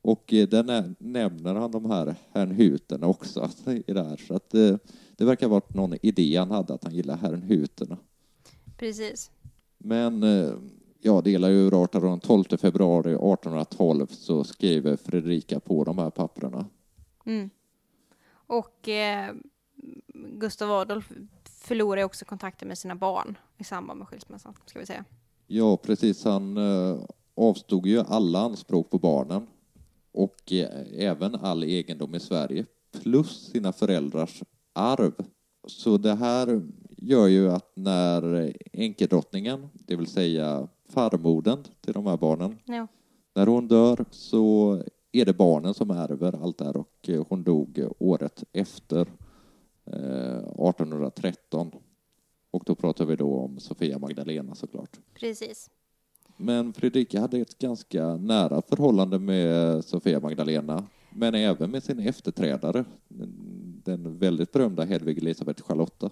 [0.01, 3.49] Och eh, där nä- nämner han de här herrnhuterna också
[3.87, 4.17] i det här.
[4.17, 4.75] Så att eh,
[5.15, 7.97] det verkar ha varit någon idé han hade att han gillar herrnhuterna.
[8.77, 9.31] Precis.
[9.77, 10.53] Men eh,
[11.01, 16.09] ja, det hela urartar och den 12 februari 1812 så skriver Fredrika på de här
[16.09, 16.65] papperna.
[17.25, 17.49] Mm.
[18.31, 19.33] Och eh,
[20.13, 21.11] Gustav Adolf
[21.43, 25.05] förlorar ju också kontakten med sina barn i samband med skilsmässan, ska vi säga.
[25.47, 26.23] Ja, precis.
[26.23, 26.97] Han eh,
[27.35, 29.47] avstod ju alla anspråk på barnen
[30.11, 30.69] och eh,
[31.07, 32.65] även all egendom i Sverige
[33.01, 34.43] plus sina föräldrars
[34.73, 35.13] arv.
[35.67, 36.61] Så det här
[36.97, 42.87] gör ju att när enkedrottningen, det vill säga farmodern till de här barnen, Ja.
[43.35, 47.43] när hon dör så är det barnen som ärver allt det här och eh, hon
[47.43, 49.07] dog året efter
[49.85, 51.71] eh, 1813.
[52.51, 54.99] Och då pratar vi då om Sofia Magdalena såklart.
[55.13, 55.69] Precis.
[56.41, 62.85] Men Fredrika hade ett ganska nära förhållande med Sofia Magdalena, men även med sin efterträdare,
[63.83, 66.09] den väldigt berömda Hedvig Elisabeth Charlotta.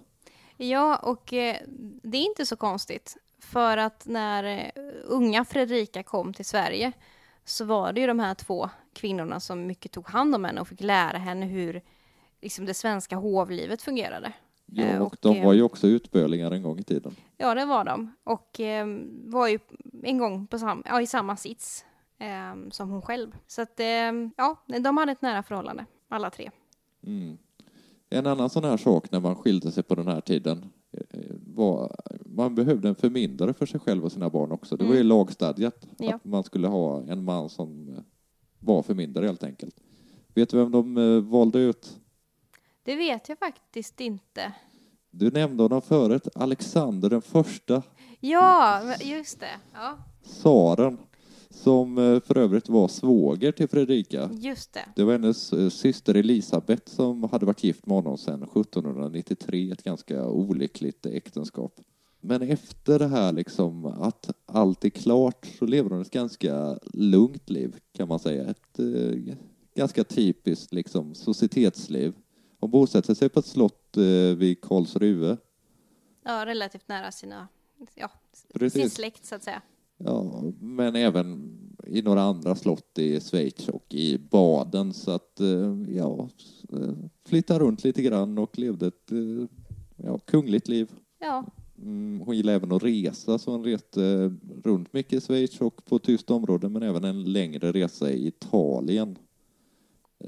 [0.56, 1.56] Ja, och eh,
[2.02, 3.16] det är inte så konstigt.
[3.38, 6.92] För att när eh, unga Fredrika kom till Sverige
[7.44, 10.68] så var det ju de här två kvinnorna som mycket tog hand om henne och
[10.68, 11.82] fick lära henne hur
[12.40, 14.32] liksom, det svenska hovlivet fungerade.
[14.72, 17.12] Ja, Eh, och och, de eh, var ju också utbölingar en gång i tiden.
[17.36, 18.12] Ja, det var de.
[18.24, 18.86] Och eh,
[19.24, 19.58] var ju
[20.02, 21.84] en gång på sam- ja, i samma sits
[22.18, 23.30] eh, som hon själv.
[23.46, 23.86] Så att, eh,
[24.36, 26.50] ja, de hade ett nära förhållande, alla tre.
[27.06, 27.38] Mm.
[28.10, 31.96] En annan sån här sak när man skilde sig på den här tiden eh, var
[32.26, 34.76] man behövde en förmyndare för sig själv och sina barn också.
[34.76, 35.08] Det var ju Mm.
[35.08, 36.14] lagstadgat Ja.
[36.14, 37.96] att man skulle ha en man som
[38.58, 39.74] var förmyndare helt enkelt.
[40.34, 41.99] Vet du vem de eh, valde ut?
[42.82, 44.52] Det vet jag faktiskt inte.
[45.10, 47.82] Du nämnde honom förut, Alexander den första,
[48.20, 49.60] Ja, just det.
[49.74, 50.98] Ja, tsaren,
[51.50, 54.30] som eh, för övrigt var svåger till Fredrika.
[54.32, 54.84] just det.
[54.96, 59.82] Det var hennes eh, syster Elisabet som hade varit gift med honom sedan 1793, ett
[59.82, 61.80] ganska olyckligt äktenskap.
[62.20, 67.50] Men efter det här liksom, att allt är klart, så lever hon ett ganska lugnt
[67.50, 68.50] liv, kan man säga.
[68.50, 69.34] Ett eh,
[69.74, 72.12] ganska typiskt liksom, societetsliv.
[72.60, 75.36] Hon bosätter sig på ett slott eh, vid Karlsruhe.
[76.24, 77.48] Ja, relativt nära sina,
[77.94, 78.10] ja,
[78.70, 79.62] sin släkt så att säga.
[79.96, 81.52] Ja, men även
[81.86, 84.92] i några andra slott i Schweiz och i Baden.
[84.92, 86.28] Så att, eh, ja,
[86.72, 86.92] eh,
[87.26, 89.46] flyttade runt lite grann och levde ett eh,
[89.96, 90.90] ja, kungligt liv.
[91.18, 91.44] Ja,
[91.82, 94.32] Mm, Hon gillade även att resa, så hon reste
[94.64, 99.18] runt mycket i Schweiz och på tyskt område, men även en längre resa i Italien.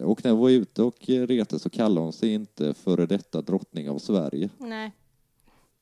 [0.00, 3.90] Och när hon var ute och reste så kallade hon sig inte före detta drottning
[3.90, 4.92] av Sverige, nej.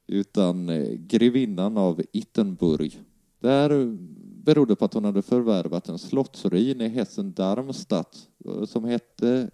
[0.06, 3.00] utan eh, grevinnan av Ittenburg.
[3.40, 3.96] Det här
[4.44, 9.50] berodde på att hon hade förvärvat en slottsruin i Hessen-Darmstadt eh, som hette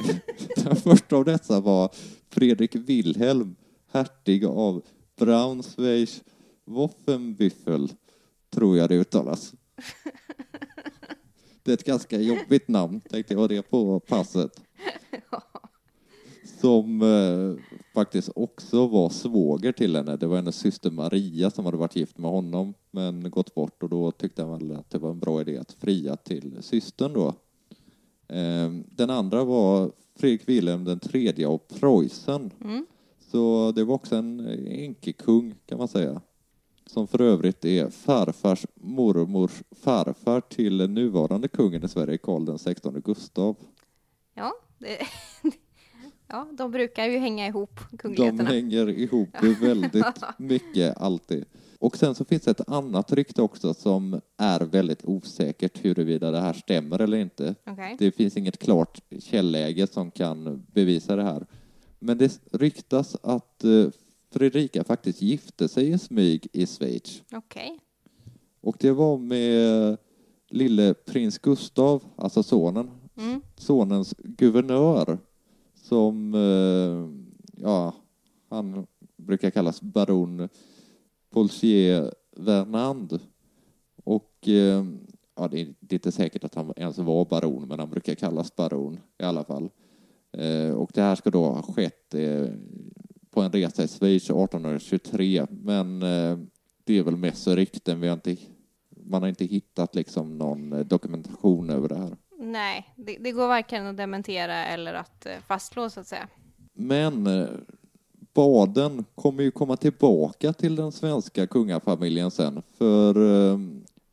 [0.55, 1.91] Den första av dessa var
[2.29, 3.55] Fredrik Wilhelm,
[3.91, 4.81] hertig av
[5.19, 7.89] Braunschweig-Wolfenbüttel,
[8.49, 9.53] tror jag det uttalas.
[11.63, 14.61] Det är ett ganska jobbigt namn, tänkte jag det på passet.
[16.61, 17.53] Som eh,
[17.93, 20.17] faktiskt också var svåger till henne.
[20.17, 23.89] Det var hennes syster Maria som hade varit gift med honom men gått bort och
[23.89, 27.27] då tyckte han väl att det var en bra idé att fria till systern då.
[28.35, 32.51] Eh, Den andra var Fredrik Wilhelm den tredje av Preussen.
[32.63, 32.85] Mm.
[33.31, 36.21] Så det var också en enkekung kan man säga.
[36.85, 43.01] Som för övrigt är farfars mormors farfar till nuvarande kungen i Sverige, Karl den 16
[43.01, 43.55] Gustav.
[44.35, 44.97] Ja, det,
[46.27, 48.49] ja, de brukar ju hänga ihop, De kungligheterna.
[48.49, 49.29] hänger ihop
[49.61, 50.05] väldigt
[50.37, 51.45] mycket alltid.
[51.79, 56.39] Och sen så finns det ett annat rykte också som är väldigt osäkert huruvida det
[56.39, 57.55] här stämmer eller inte.
[57.65, 57.95] Okej.
[57.99, 61.45] Det finns inget klart källäge som kan bevisa det här.
[62.03, 63.87] Men det ryktas att eh,
[64.31, 67.23] Fredrika faktiskt gifte sig i smyg i Schweiz.
[67.33, 67.79] Okej.
[68.61, 69.97] Och det var med
[70.49, 73.41] lille prins Gustav, alltså sonen, Mm.
[73.57, 75.17] sonens guvernör
[75.75, 77.09] som, eh,
[77.63, 77.93] ja,
[78.49, 78.87] han
[79.17, 80.49] brukar kallas baron
[81.29, 83.19] Polsier Vernand.
[84.03, 84.85] Och eh,
[85.35, 88.15] ja, det är det är inte säkert att han ens var baron, men han brukar
[88.15, 89.69] kallas baron i alla fall.
[90.37, 92.45] Eh, och det här ska då ha skett eh,
[93.31, 96.37] på en resa i Schweiz 1823, men eh,
[96.83, 98.01] det är väl mest rykten.
[98.01, 98.37] Vi har inte,
[98.89, 102.17] man har inte hittat liksom någon dokumentation över det här.
[102.39, 106.27] Nej, det, det går varken att dementera eller att fastslå så att säga.
[106.73, 107.29] Men
[108.33, 112.61] baden kommer ju komma tillbaka till den svenska kungafamiljen sen.
[112.77, 113.15] För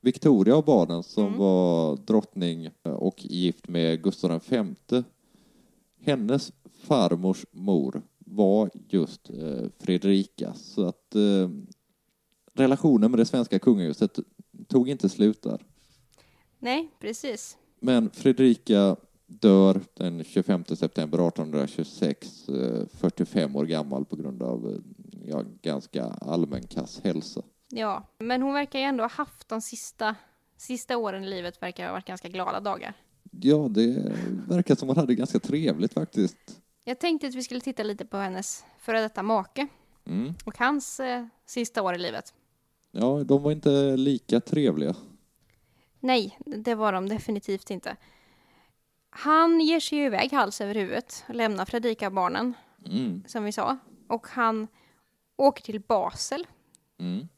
[0.01, 1.39] Victoria av Baden som Mm.
[1.39, 4.65] var drottning och gift med Gustav V,
[6.09, 10.55] hennes farmors mor var just eh, Fredrika.
[10.55, 11.51] Så att eh,
[12.55, 14.19] relationen med det svenska kungahuset
[14.69, 15.67] tog inte slut där.
[16.59, 17.57] Nej, precis.
[17.81, 24.81] Men Fredrika dör den 25 september 1826, eh, 45 år gammal på grund av eh,
[25.27, 27.43] ja, ganska allmän kass hälsa.
[27.69, 30.15] Ja, men hon verkar ju ändå ha haft de sista,
[30.57, 32.95] sista åren i livet verkar ha varit ganska glada dagar.
[33.31, 34.13] Ja, det
[34.49, 36.37] verkar som hon hade ganska trevligt faktiskt.
[36.85, 39.67] Jag tänkte att vi skulle titta lite på hennes före detta make
[40.07, 40.35] Mm.
[40.45, 42.35] och hans eh, sista år i livet.
[42.91, 44.95] Ja, de var inte lika trevliga.
[46.01, 47.97] Nej, det var de definitivt inte.
[49.11, 52.55] Han ger sig ju iväg hals över huvudet och lämnar Fredrika-barnen,
[52.87, 53.23] Mm.
[53.27, 53.79] som vi sa.
[54.09, 54.67] Och han
[55.37, 56.47] åker till Basel.
[56.99, 57.29] Mm.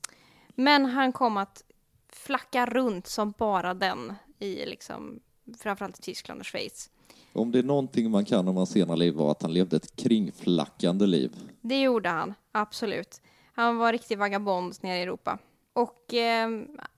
[0.48, 1.64] Men han kom att
[2.08, 5.20] flacka runt som bara den i liksom,
[5.58, 6.90] framförallt i Tyskland och Schweiz.
[7.32, 9.96] Om det är någonting man kan om hans sena liv var att han levde ett
[9.96, 11.36] kringflackande liv.
[11.60, 13.20] Det gjorde han, absolut.
[13.52, 15.38] Han var riktig vagabond nere i Europa.
[15.72, 16.48] Och eh,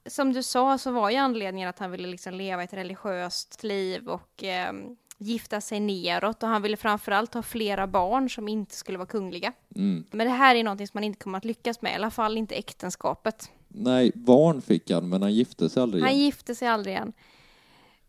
[0.06, 4.08] som du sa så var ju anledningen att han ville liksom leva ett religiöst liv
[4.08, 4.72] och eh,
[5.18, 9.52] gifta sig neråt och han ville framförallt ha flera barn som inte skulle vara kungliga.
[9.74, 10.04] Mm.
[10.10, 12.38] Men det här är någonting som man inte kommer att lyckas med, i alla fall
[12.38, 13.50] inte äktenskapet.
[13.68, 16.24] Nej, barn fick han, men han gifte sig aldrig Han igen.
[16.24, 17.12] gifte sig aldrig igen.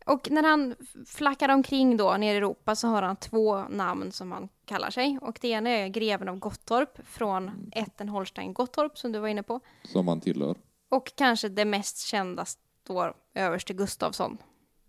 [0.04, 0.74] Och när han
[1.06, 5.18] flackar omkring då nere i Europa så har han två namn som han kallar sig.
[5.22, 9.42] Och det ena är greven av Gottorp från ätten Holstein Gottorp som du var inne
[9.42, 9.60] på.
[9.82, 10.56] Som han tillhör.
[10.88, 14.38] Och kanske det mest kända står överste Gustavsson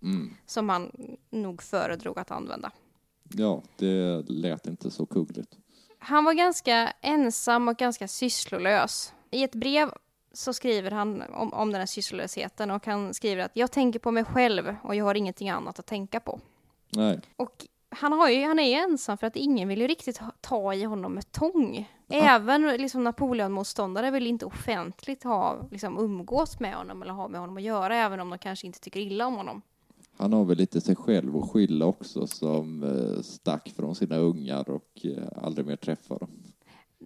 [0.02, 0.34] Mm.
[0.46, 0.92] som han
[1.30, 2.72] nog föredrog att använda.
[3.34, 5.58] Ja, det lät inte så kungligt.
[6.00, 9.14] Han var ganska ensam och ganska sysslolös.
[9.32, 9.92] I ett brev
[10.36, 14.12] så skriver han om, om den här sysslolösheten och han skriver att jag tänker på
[14.12, 16.40] mig själv och jag har ingenting annat att tänka på.
[16.90, 20.20] Nej, Och han, har ju, han är ju ensam för att ingen vill ju riktigt
[20.42, 21.90] ta i honom med tång.
[22.08, 27.58] Även liksom Napoleonmotståndare vill inte offentligt ha, liksom, umgås med honom eller ha med honom
[27.58, 29.62] att göra, även om de kanske inte tycker illa om honom.
[30.18, 34.70] han har väl lite sig själv att skylla också som eh, stack från sina ungar
[34.70, 36.30] och eh, aldrig mer träffade dem.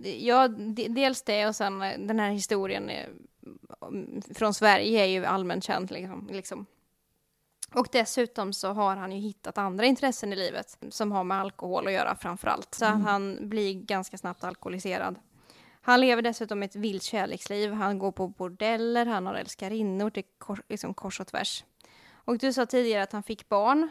[0.03, 3.07] Ja, de- dels det och sen eh, den här historien eh,
[4.35, 5.91] från Sverige är ju allmänt känd.
[5.91, 6.65] Liksom, liksom.
[7.73, 11.87] Och dessutom så har han ju hittat andra intressen i livet som har med alkohol
[11.87, 12.75] att göra framför allt.
[12.75, 15.15] Så att han blir ganska snabbt alkoholiserad.
[15.81, 17.71] Han lever dessutom ett vilt kärleksliv.
[17.73, 21.63] Han går på bordeller, han har älskarinnor till kors, liksom kors och tvärs.
[22.11, 23.89] Och du sa tidigare att han fick barn.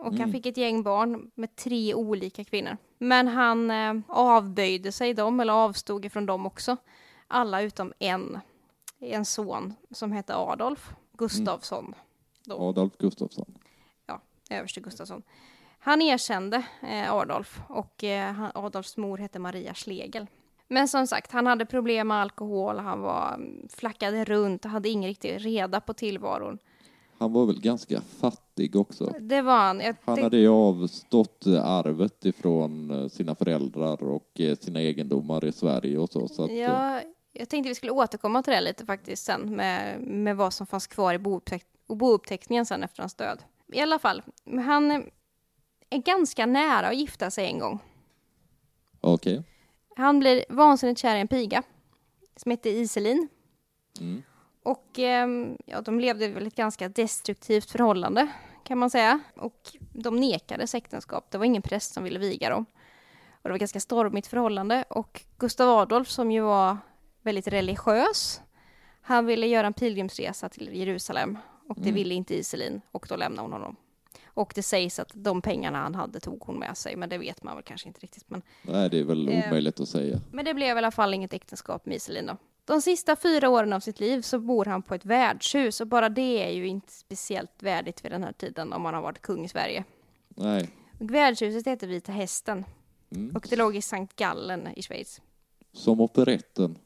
[0.00, 2.76] Och han fick ett gäng barn med tre olika kvinnor.
[2.98, 6.76] Men han eh, avböjde sig dem, eller avstod ifrån dem också.
[7.26, 8.38] Alla utom en.
[9.00, 11.94] En son som hette Adolf Gustafsson.
[12.44, 13.58] Då Adolf Gustafsson.
[14.06, 15.22] ja, överste Gustafsson.
[15.78, 20.26] Han erkände eh, Adolf och eh, Adolfs mor hette Maria Schlegel.
[20.68, 25.08] Men som sagt, han hade problem med alkohol, han var mm, flackade runt, hade ingen
[25.08, 26.58] riktig reda på tillvaron.
[27.18, 29.14] Han var väl ganska fattig också.
[29.20, 29.80] Det var han.
[29.80, 35.52] Jag Han hade ju avstått arvet ifrån eh, sina föräldrar och eh, sina egendomar i
[35.52, 36.28] Sverige och så.
[36.28, 37.00] så att, Ja,
[37.32, 40.86] jag tänkte vi skulle återkomma till det lite faktiskt sen med, med vad som fanns
[40.86, 43.38] kvar i bouppteck- bouppteckningen sen efter hans död.
[43.72, 44.22] I alla fall,
[44.64, 44.90] han
[45.90, 47.78] är ganska nära att gifta sig en gång.
[49.00, 49.42] Okej.
[49.96, 51.62] Han blir vansinnigt kär i en piga
[52.36, 53.28] som heter Iselin.
[54.00, 54.22] Mm.
[54.70, 58.28] Och ehm, ja, de levde väl ett ganska destruktivt förhållande
[58.64, 59.20] kan man säga.
[59.36, 59.60] Och
[59.92, 61.30] de nekades äktenskap.
[61.30, 62.64] Det var ingen präst som ville viga dem.
[63.32, 64.84] Och det var ett ganska stormigt förhållande.
[64.90, 66.76] Och Gustav Adolf som ju var
[67.22, 68.40] väldigt religiös.
[69.00, 71.38] Han ville göra en pilgrimsresa till Jerusalem.
[71.68, 71.94] Och det Mm.
[71.94, 72.80] ville inte Iselin.
[72.92, 73.76] Och då lämnade hon honom.
[74.26, 76.96] Och det sägs att de pengarna han hade tog hon med sig.
[76.96, 78.30] Men det vet man väl kanske inte riktigt.
[78.30, 79.46] Men Nej, det är väl Eh.
[79.48, 80.18] omöjligt att säga.
[80.32, 82.36] men det blev i alla fall inget äktenskap med Iselin då.
[82.68, 86.08] De sista fyra åren av sitt liv så bor han på ett värdshus och bara
[86.08, 89.44] det är ju inte speciellt värdigt vid den här tiden om man har varit kung
[89.44, 89.84] i Sverige.
[90.28, 90.70] Nej.
[90.98, 92.64] Värdshuset heter Vita Hästen
[93.10, 93.36] Mm.
[93.36, 95.20] och det låg i Sankt Gallen i Schweiz.
[95.72, 96.78] Som operetten.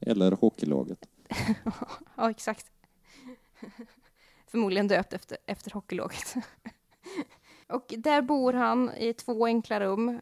[0.00, 1.08] Eller hockeylaget.
[2.16, 2.66] Ja, exakt.
[4.46, 6.34] Förmodligen döpt efter, efter hockeylaget.
[7.68, 10.20] och där bor han i två enkla rum.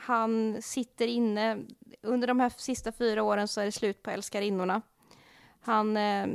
[0.00, 1.58] Han sitter inne.
[2.02, 4.82] Under de här sista fyra åren så är det slut på älskarinnorna.
[5.60, 6.26] Han eh,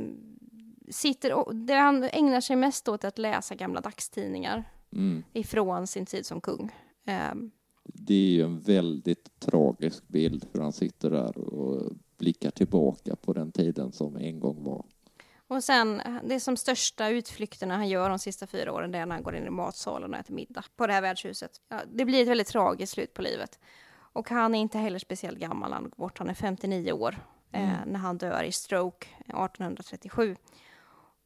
[0.90, 5.22] sitter och, det han ägnar sig mest åt att läsa gamla dagstidningar Mm.
[5.32, 6.70] ifrån sin tid som kung.
[7.06, 7.34] Eh,
[7.84, 13.32] Det är ju en väldigt tragisk bild för han sitter där och blickar tillbaka på
[13.32, 14.84] den tiden som en gång var.
[15.48, 19.14] Och sen, det som största utflykterna han gör de sista fyra åren, det är när
[19.14, 21.60] han går in i matsalen och äter middag på det här värdshuset.
[21.68, 23.58] Ja, det blir ett väldigt tragiskt slut på livet.
[23.96, 27.16] Och han är inte heller speciellt gammal, han går bort, han är 59 år
[27.52, 30.36] eh, när han dör i stroke 1837.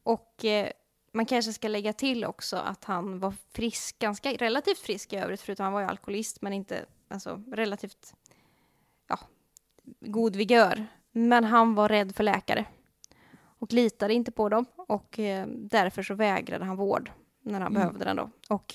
[0.03, 0.71] Och eh,
[1.13, 5.41] man kanske ska lägga till också att han var frisk, ganska relativt frisk i övrigt,
[5.41, 8.15] förutom han var ju alkoholist, men inte, alltså relativt,
[9.07, 9.19] ja,
[10.01, 10.87] god vigör.
[11.13, 12.65] Men han var rädd för läkare
[13.59, 17.11] och litade inte på dem och eh, därför så vägrade han vård
[17.43, 17.75] när han Mm.
[17.75, 18.31] behövde den då.
[18.49, 18.75] Och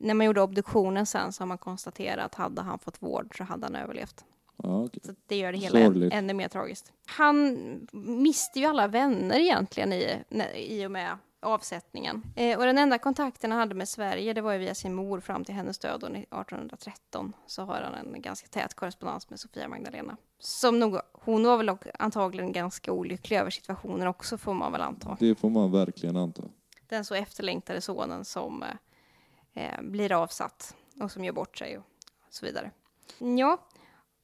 [0.00, 3.44] när man gjorde obduktionen sen så har man konstaterat att hade han fått vård så
[3.44, 4.24] hade han överlevt.
[4.56, 5.00] Okej.
[5.04, 6.92] Så det gör det hela än, ännu mer tragiskt.
[7.06, 7.56] Han
[7.92, 10.18] miste ju alla vänner egentligen i,
[10.56, 12.22] i och med avsättningen.
[12.36, 15.20] Eh, och den enda kontakten han hade med Sverige det var ju via sin mor
[15.20, 17.32] fram till hennes död år 1813.
[17.46, 20.16] Så har han en ganska tät korrespondens med Sofia Magdalena.
[20.38, 25.16] Som nog, hon var väl antagligen ganska olycklig över situationen också får man väl anta.
[25.20, 26.42] Det får man verkligen anta.
[26.88, 31.84] Den så efterlängtade sonen som eh, eh, blir avsatt och som gör bort sig och
[32.30, 32.70] så vidare.
[33.18, 33.58] Ja,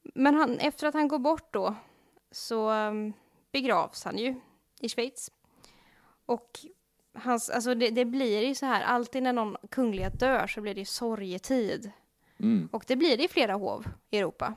[0.02, 1.74] men han, efter att han går bort då
[2.30, 3.12] så um,
[3.52, 4.40] begravs han ju
[4.80, 5.30] i Schweiz.
[6.26, 6.58] Och
[7.12, 10.74] hans, alltså det, det, blir ju så här, alltid när någon kunglighet dör så blir
[10.74, 11.90] det sorgetid.
[12.38, 12.68] Mm.
[12.72, 14.54] Och det blir det i flera hov i Europa.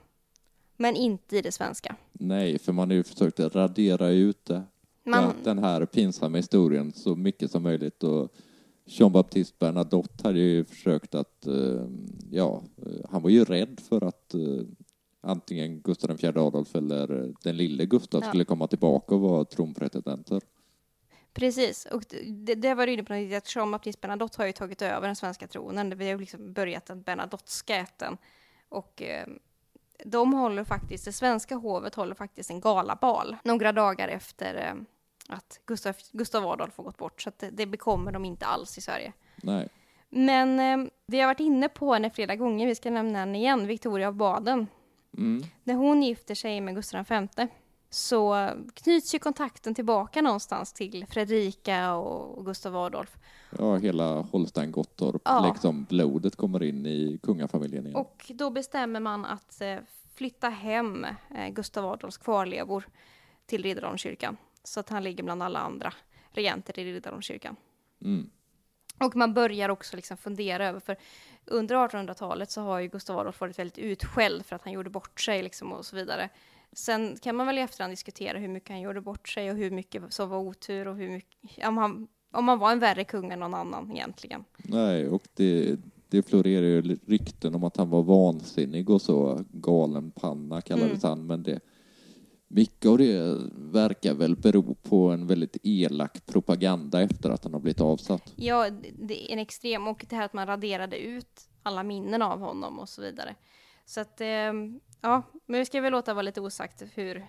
[0.78, 1.96] Men inte i det svenska.
[2.12, 4.64] Nej, för man har ju försökt radera ut det.
[5.04, 8.04] Man, den här pinsamma historien så mycket som möjligt.
[8.04, 8.34] Och
[8.86, 11.88] Jean Baptiste Bernadotte hade ju försökt att, eh,
[12.32, 14.62] ja, eh, han var ju rädd för att eh,
[15.22, 18.28] antingen Gustav IV Adolf eller den lille Gustav Ja.
[18.28, 20.42] skulle komma tillbaka och vara tronpretendenter.
[21.36, 24.82] Precis, och det, det var du inne på, att Jean Baptiste Bernadotte har ju tagit
[24.82, 25.98] över den svenska tronen.
[25.98, 28.18] Vi har ju liksom börjat den Bernadotteska ätten.
[28.70, 29.28] Och eh,
[30.06, 34.74] de håller faktiskt, det svenska hovet håller faktiskt en galabal några dagar efter eh,
[35.36, 37.22] att Gustav, Gustav Adolf har gått bort.
[37.22, 39.14] Så att det, det bekommer de inte alls i Sverige.
[39.36, 39.70] Nej,
[40.10, 43.68] Men eh, vi har varit inne på henne flera gånger, vi ska nämna henne igen,
[43.68, 44.68] Victoria av Baden.
[45.18, 45.44] mm.
[45.64, 47.48] När hon gifter sig med Gustav V
[47.90, 53.18] så knyts ju kontakten tillbaka någonstans till Fredrika och Gustav Adolf.
[53.60, 55.52] ja, hela Holstein Gottorp, Ja.
[55.54, 57.96] liksom blodet kommer in i kungafamiljen igen.
[57.96, 59.78] Och då bestämmer man att eh,
[60.16, 61.06] flytta hem
[61.36, 62.88] eh, Gustav Adolfs kvarlevor
[63.46, 64.38] till Riddarholmskyrkan.
[64.64, 65.94] Så att han ligger bland alla andra
[66.32, 67.56] regenter i Riddarholmskyrkan.
[68.02, 68.30] Mm.
[69.00, 70.98] Och man börjar också liksom fundera över, för
[71.46, 75.20] under 1800-talet så har ju Gustav Adolf varit väldigt utskälld för att han gjorde bort
[75.22, 76.30] sig liksom och så vidare.
[76.76, 79.72] Sen kan man väl i efterhand diskutera hur mycket han gjorde bort sig och hur
[79.72, 83.32] mycket som var otur och hur mycket, om han, om han var en värre kung
[83.32, 84.44] än någon annan egentligen.
[84.58, 90.12] Nej, och det, det florerar ju rykten om att han var vansinnig och så, galen
[90.12, 91.10] panna kallades Mm.
[91.20, 91.60] han, men det
[92.48, 97.60] mycket av det verkar väl bero på en väldigt elak propaganda efter att han har
[97.60, 98.34] blivit avsatt.
[98.36, 98.70] Ja,
[99.00, 102.80] det- är en extrem, och det här att man raderade ut alla minnen av honom
[102.80, 103.36] och så vidare.
[103.86, 107.26] Så att, ehm, ja, men vi ska väl låta vara lite osagt hur, hur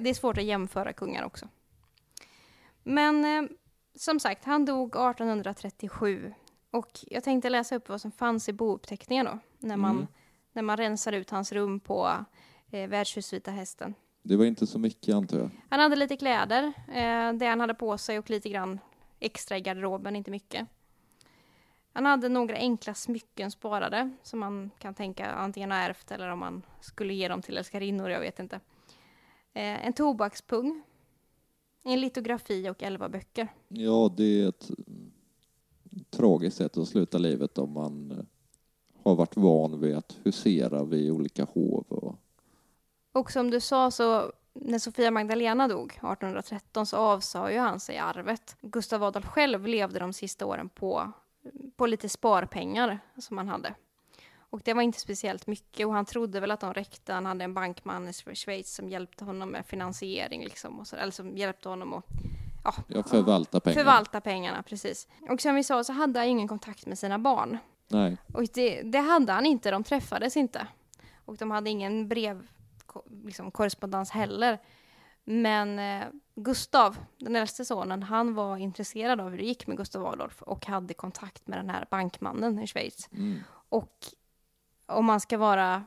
[0.00, 1.48] det är svårt att jämföra kungar också.
[2.82, 3.50] Men eh,
[3.94, 6.34] som sagt, han dog 1837
[6.70, 10.06] och jag tänkte läsa upp vad som fanns i bouppteckningen då, när man, Mm.
[10.52, 12.10] när man rensar ut hans rum på
[12.70, 13.94] eh, Värdshusvita hästen.
[14.22, 15.50] Det var inte så mycket antar jag.
[15.68, 18.78] Han hade lite kläder, eh, det han hade på sig och lite grann
[19.20, 20.68] extra i garderoben, inte mycket.
[21.96, 26.38] Han hade några enkla smycken sparade som man kan tänka antingen har ärvt eller om
[26.38, 28.56] man skulle ge dem till älskarinnor, jag vet inte.
[29.52, 30.82] Eh, en tobakspung,
[31.84, 33.48] en litografi och elva böcker.
[33.68, 34.70] Ja, det är ett
[36.10, 38.24] tragiskt sätt att sluta livet om man eh,
[39.04, 41.84] har varit van vid att husera vid olika hov.
[41.88, 42.14] Och,
[43.12, 47.98] Och som du sa så när Sofia Magdalena dog 1813 så avsade ju han sig
[47.98, 48.56] arvet.
[48.60, 51.12] Gustav Adolf själv levde de sista åren på,
[51.76, 53.74] på lite sparpengar som han hade.
[54.50, 57.12] Och det var inte speciellt mycket och han trodde väl att de räckte.
[57.12, 60.78] Han hade en bankman i Schweiz som hjälpte honom med finansiering liksom.
[60.80, 62.04] Och så, eller som hjälpte honom att
[62.64, 63.74] ja, ja, förvalta pengar.
[63.78, 64.62] förvalta pengarna.
[64.62, 65.08] Precis.
[65.30, 67.58] Och som vi sa så hade han ingen kontakt med sina barn.
[67.88, 70.66] Nej, Och det, det hade han inte, de träffades inte.
[71.24, 72.46] Och de hade ingen brev,
[72.86, 74.58] ko- liksom, korrespondens heller.
[75.24, 76.06] Men eh,
[76.38, 80.66] Gustav, den äldste sonen, han var intresserad av hur det gick med Gustav Adolf och
[80.66, 83.08] hade kontakt med den här bankmannen i Schweiz.
[83.12, 83.40] mm.
[83.68, 84.06] Och
[84.86, 85.84] om man ska vara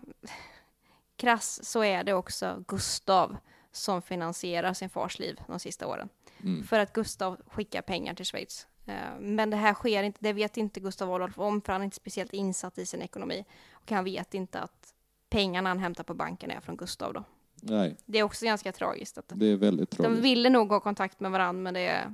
[1.16, 3.38] krass så är det också Gustav
[3.72, 6.10] som finansierar sin fars liv de sista åren.
[6.44, 6.64] Mm.
[6.64, 8.68] För att Gustav skickar pengar till Schweiz.
[8.86, 11.86] Eh, Men det här sker inte, det vet inte Gustav Adolf om för han är
[11.86, 13.46] inte speciellt insatt i sin ekonomi.
[13.72, 14.94] Och han vet inte att
[15.30, 17.24] pengarna han hämtar på banken är från Gustav då.
[17.64, 19.18] Nej, Det är också ganska tragiskt.
[19.18, 20.24] Att det är väldigt de tragiskt.
[20.24, 22.14] ville nog ha kontakt med varandra men det,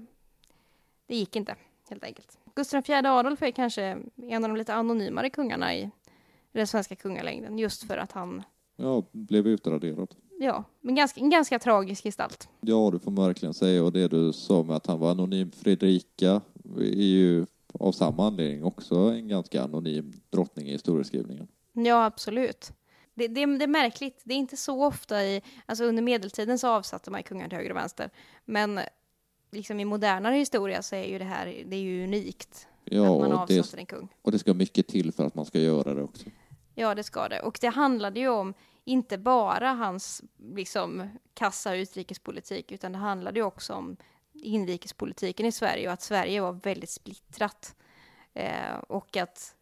[1.08, 1.56] det gick inte
[1.90, 2.38] helt enkelt.
[2.56, 5.90] Gustav IV Adolf är kanske en av de lite anonymare kungarna i
[6.52, 8.44] den svenska kungalängden just för att han,
[8.78, 10.16] Ja, blev utraderad.
[10.40, 12.50] ja, men ganska, en ganska tragisk gestalt.
[12.62, 13.84] Ja, det får man verkligen säga.
[13.84, 16.42] Och det du sa med att han var anonym Fredrika
[16.78, 17.46] är ju
[17.80, 21.48] av samma anledning också en ganska anonym drottning i historieskrivningen.
[21.74, 22.72] Ja, absolut.
[23.16, 24.22] Det, det, det är märkligt.
[24.24, 25.42] Det är inte så ofta i...
[25.66, 28.10] Alltså under medeltiden så avsatte man kungar till höger och vänster.
[28.46, 28.80] Men
[29.52, 32.68] liksom i modernare historia så är ju det här det är ju unikt.
[32.84, 34.08] Ja, att man avsätter en kung.
[34.22, 36.26] och det ska mycket till för att man ska göra det också.
[36.76, 37.42] Ja, det ska det.
[37.42, 38.54] Och det handlade ju om
[38.84, 43.98] inte bara hans liksom kassa utrikespolitik, utan det handlade ju också om
[44.34, 47.76] inrikespolitiken i Sverige och att Sverige var väldigt splittrat.
[48.34, 49.56] Eh, och att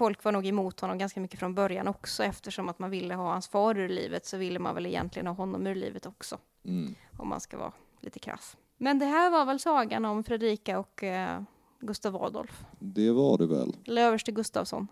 [0.00, 3.32] folk var nog emot honom ganska mycket från början också eftersom att man ville ha
[3.32, 6.94] hans far ur livet så ville man väl egentligen ha honom ur livet också Mm.
[7.18, 8.56] om man ska vara lite krass.
[8.76, 11.42] Men det här var väl sagan om Fredrika och eh,
[11.80, 13.76] Gustav Adolf, Det var det väl.
[13.86, 14.88] eller överste Gustavsson.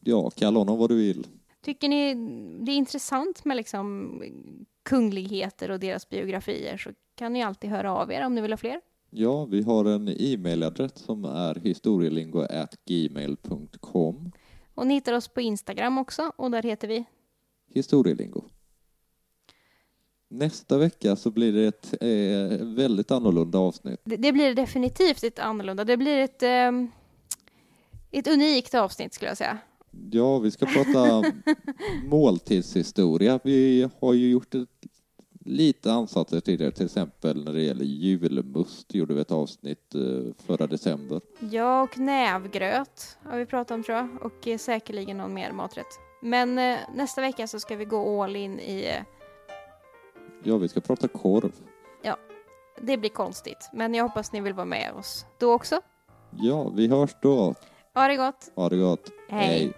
[0.00, 1.26] Ja, kalla honom vad du vill.
[1.60, 2.14] Tycker ni
[2.64, 4.12] det är intressant med liksom
[4.82, 8.56] kungligheter och deras biografier så kan ni alltid höra av er om ni vill ha
[8.56, 8.80] fler.
[9.10, 14.32] Ja, vi har en e-mailadress som är historielingo.gmail.com
[14.74, 17.04] Och ni hittar oss på Instagram också och där heter vi
[17.74, 18.44] Historielingo.
[20.30, 24.00] Nästa vecka så blir det ett eh, väldigt annorlunda avsnitt.
[24.04, 25.84] Det, det blir definitivt ett annorlunda.
[25.84, 26.90] Det blir ett, ehm,
[28.10, 29.58] ett unikt avsnitt skulle jag säga.
[30.10, 31.24] Ja, vi ska prata
[32.04, 33.40] måltidshistoria.
[33.44, 34.68] Vi har ju gjort ett,
[35.48, 40.00] lite ansatser tidigare, till exempel när det gäller julmust gjorde vi ett avsnitt eh,
[40.46, 41.20] förra december.
[41.50, 44.08] Ja, och nävgröt har vi pratat om tror jag.
[44.22, 45.98] Och eh, säkerligen någon mer maträtt.
[46.22, 48.94] Men eh, nästa vecka så ska vi gå all in i...
[50.42, 51.52] Ja, vi ska prata korv.
[52.80, 55.80] det blir konstigt, men jag hoppas ni vill vara med oss då också.
[56.30, 57.54] Ja, vi hörs då.
[57.94, 58.52] Ha det gott!
[58.54, 59.10] Ha det gott.
[59.28, 59.72] Hej.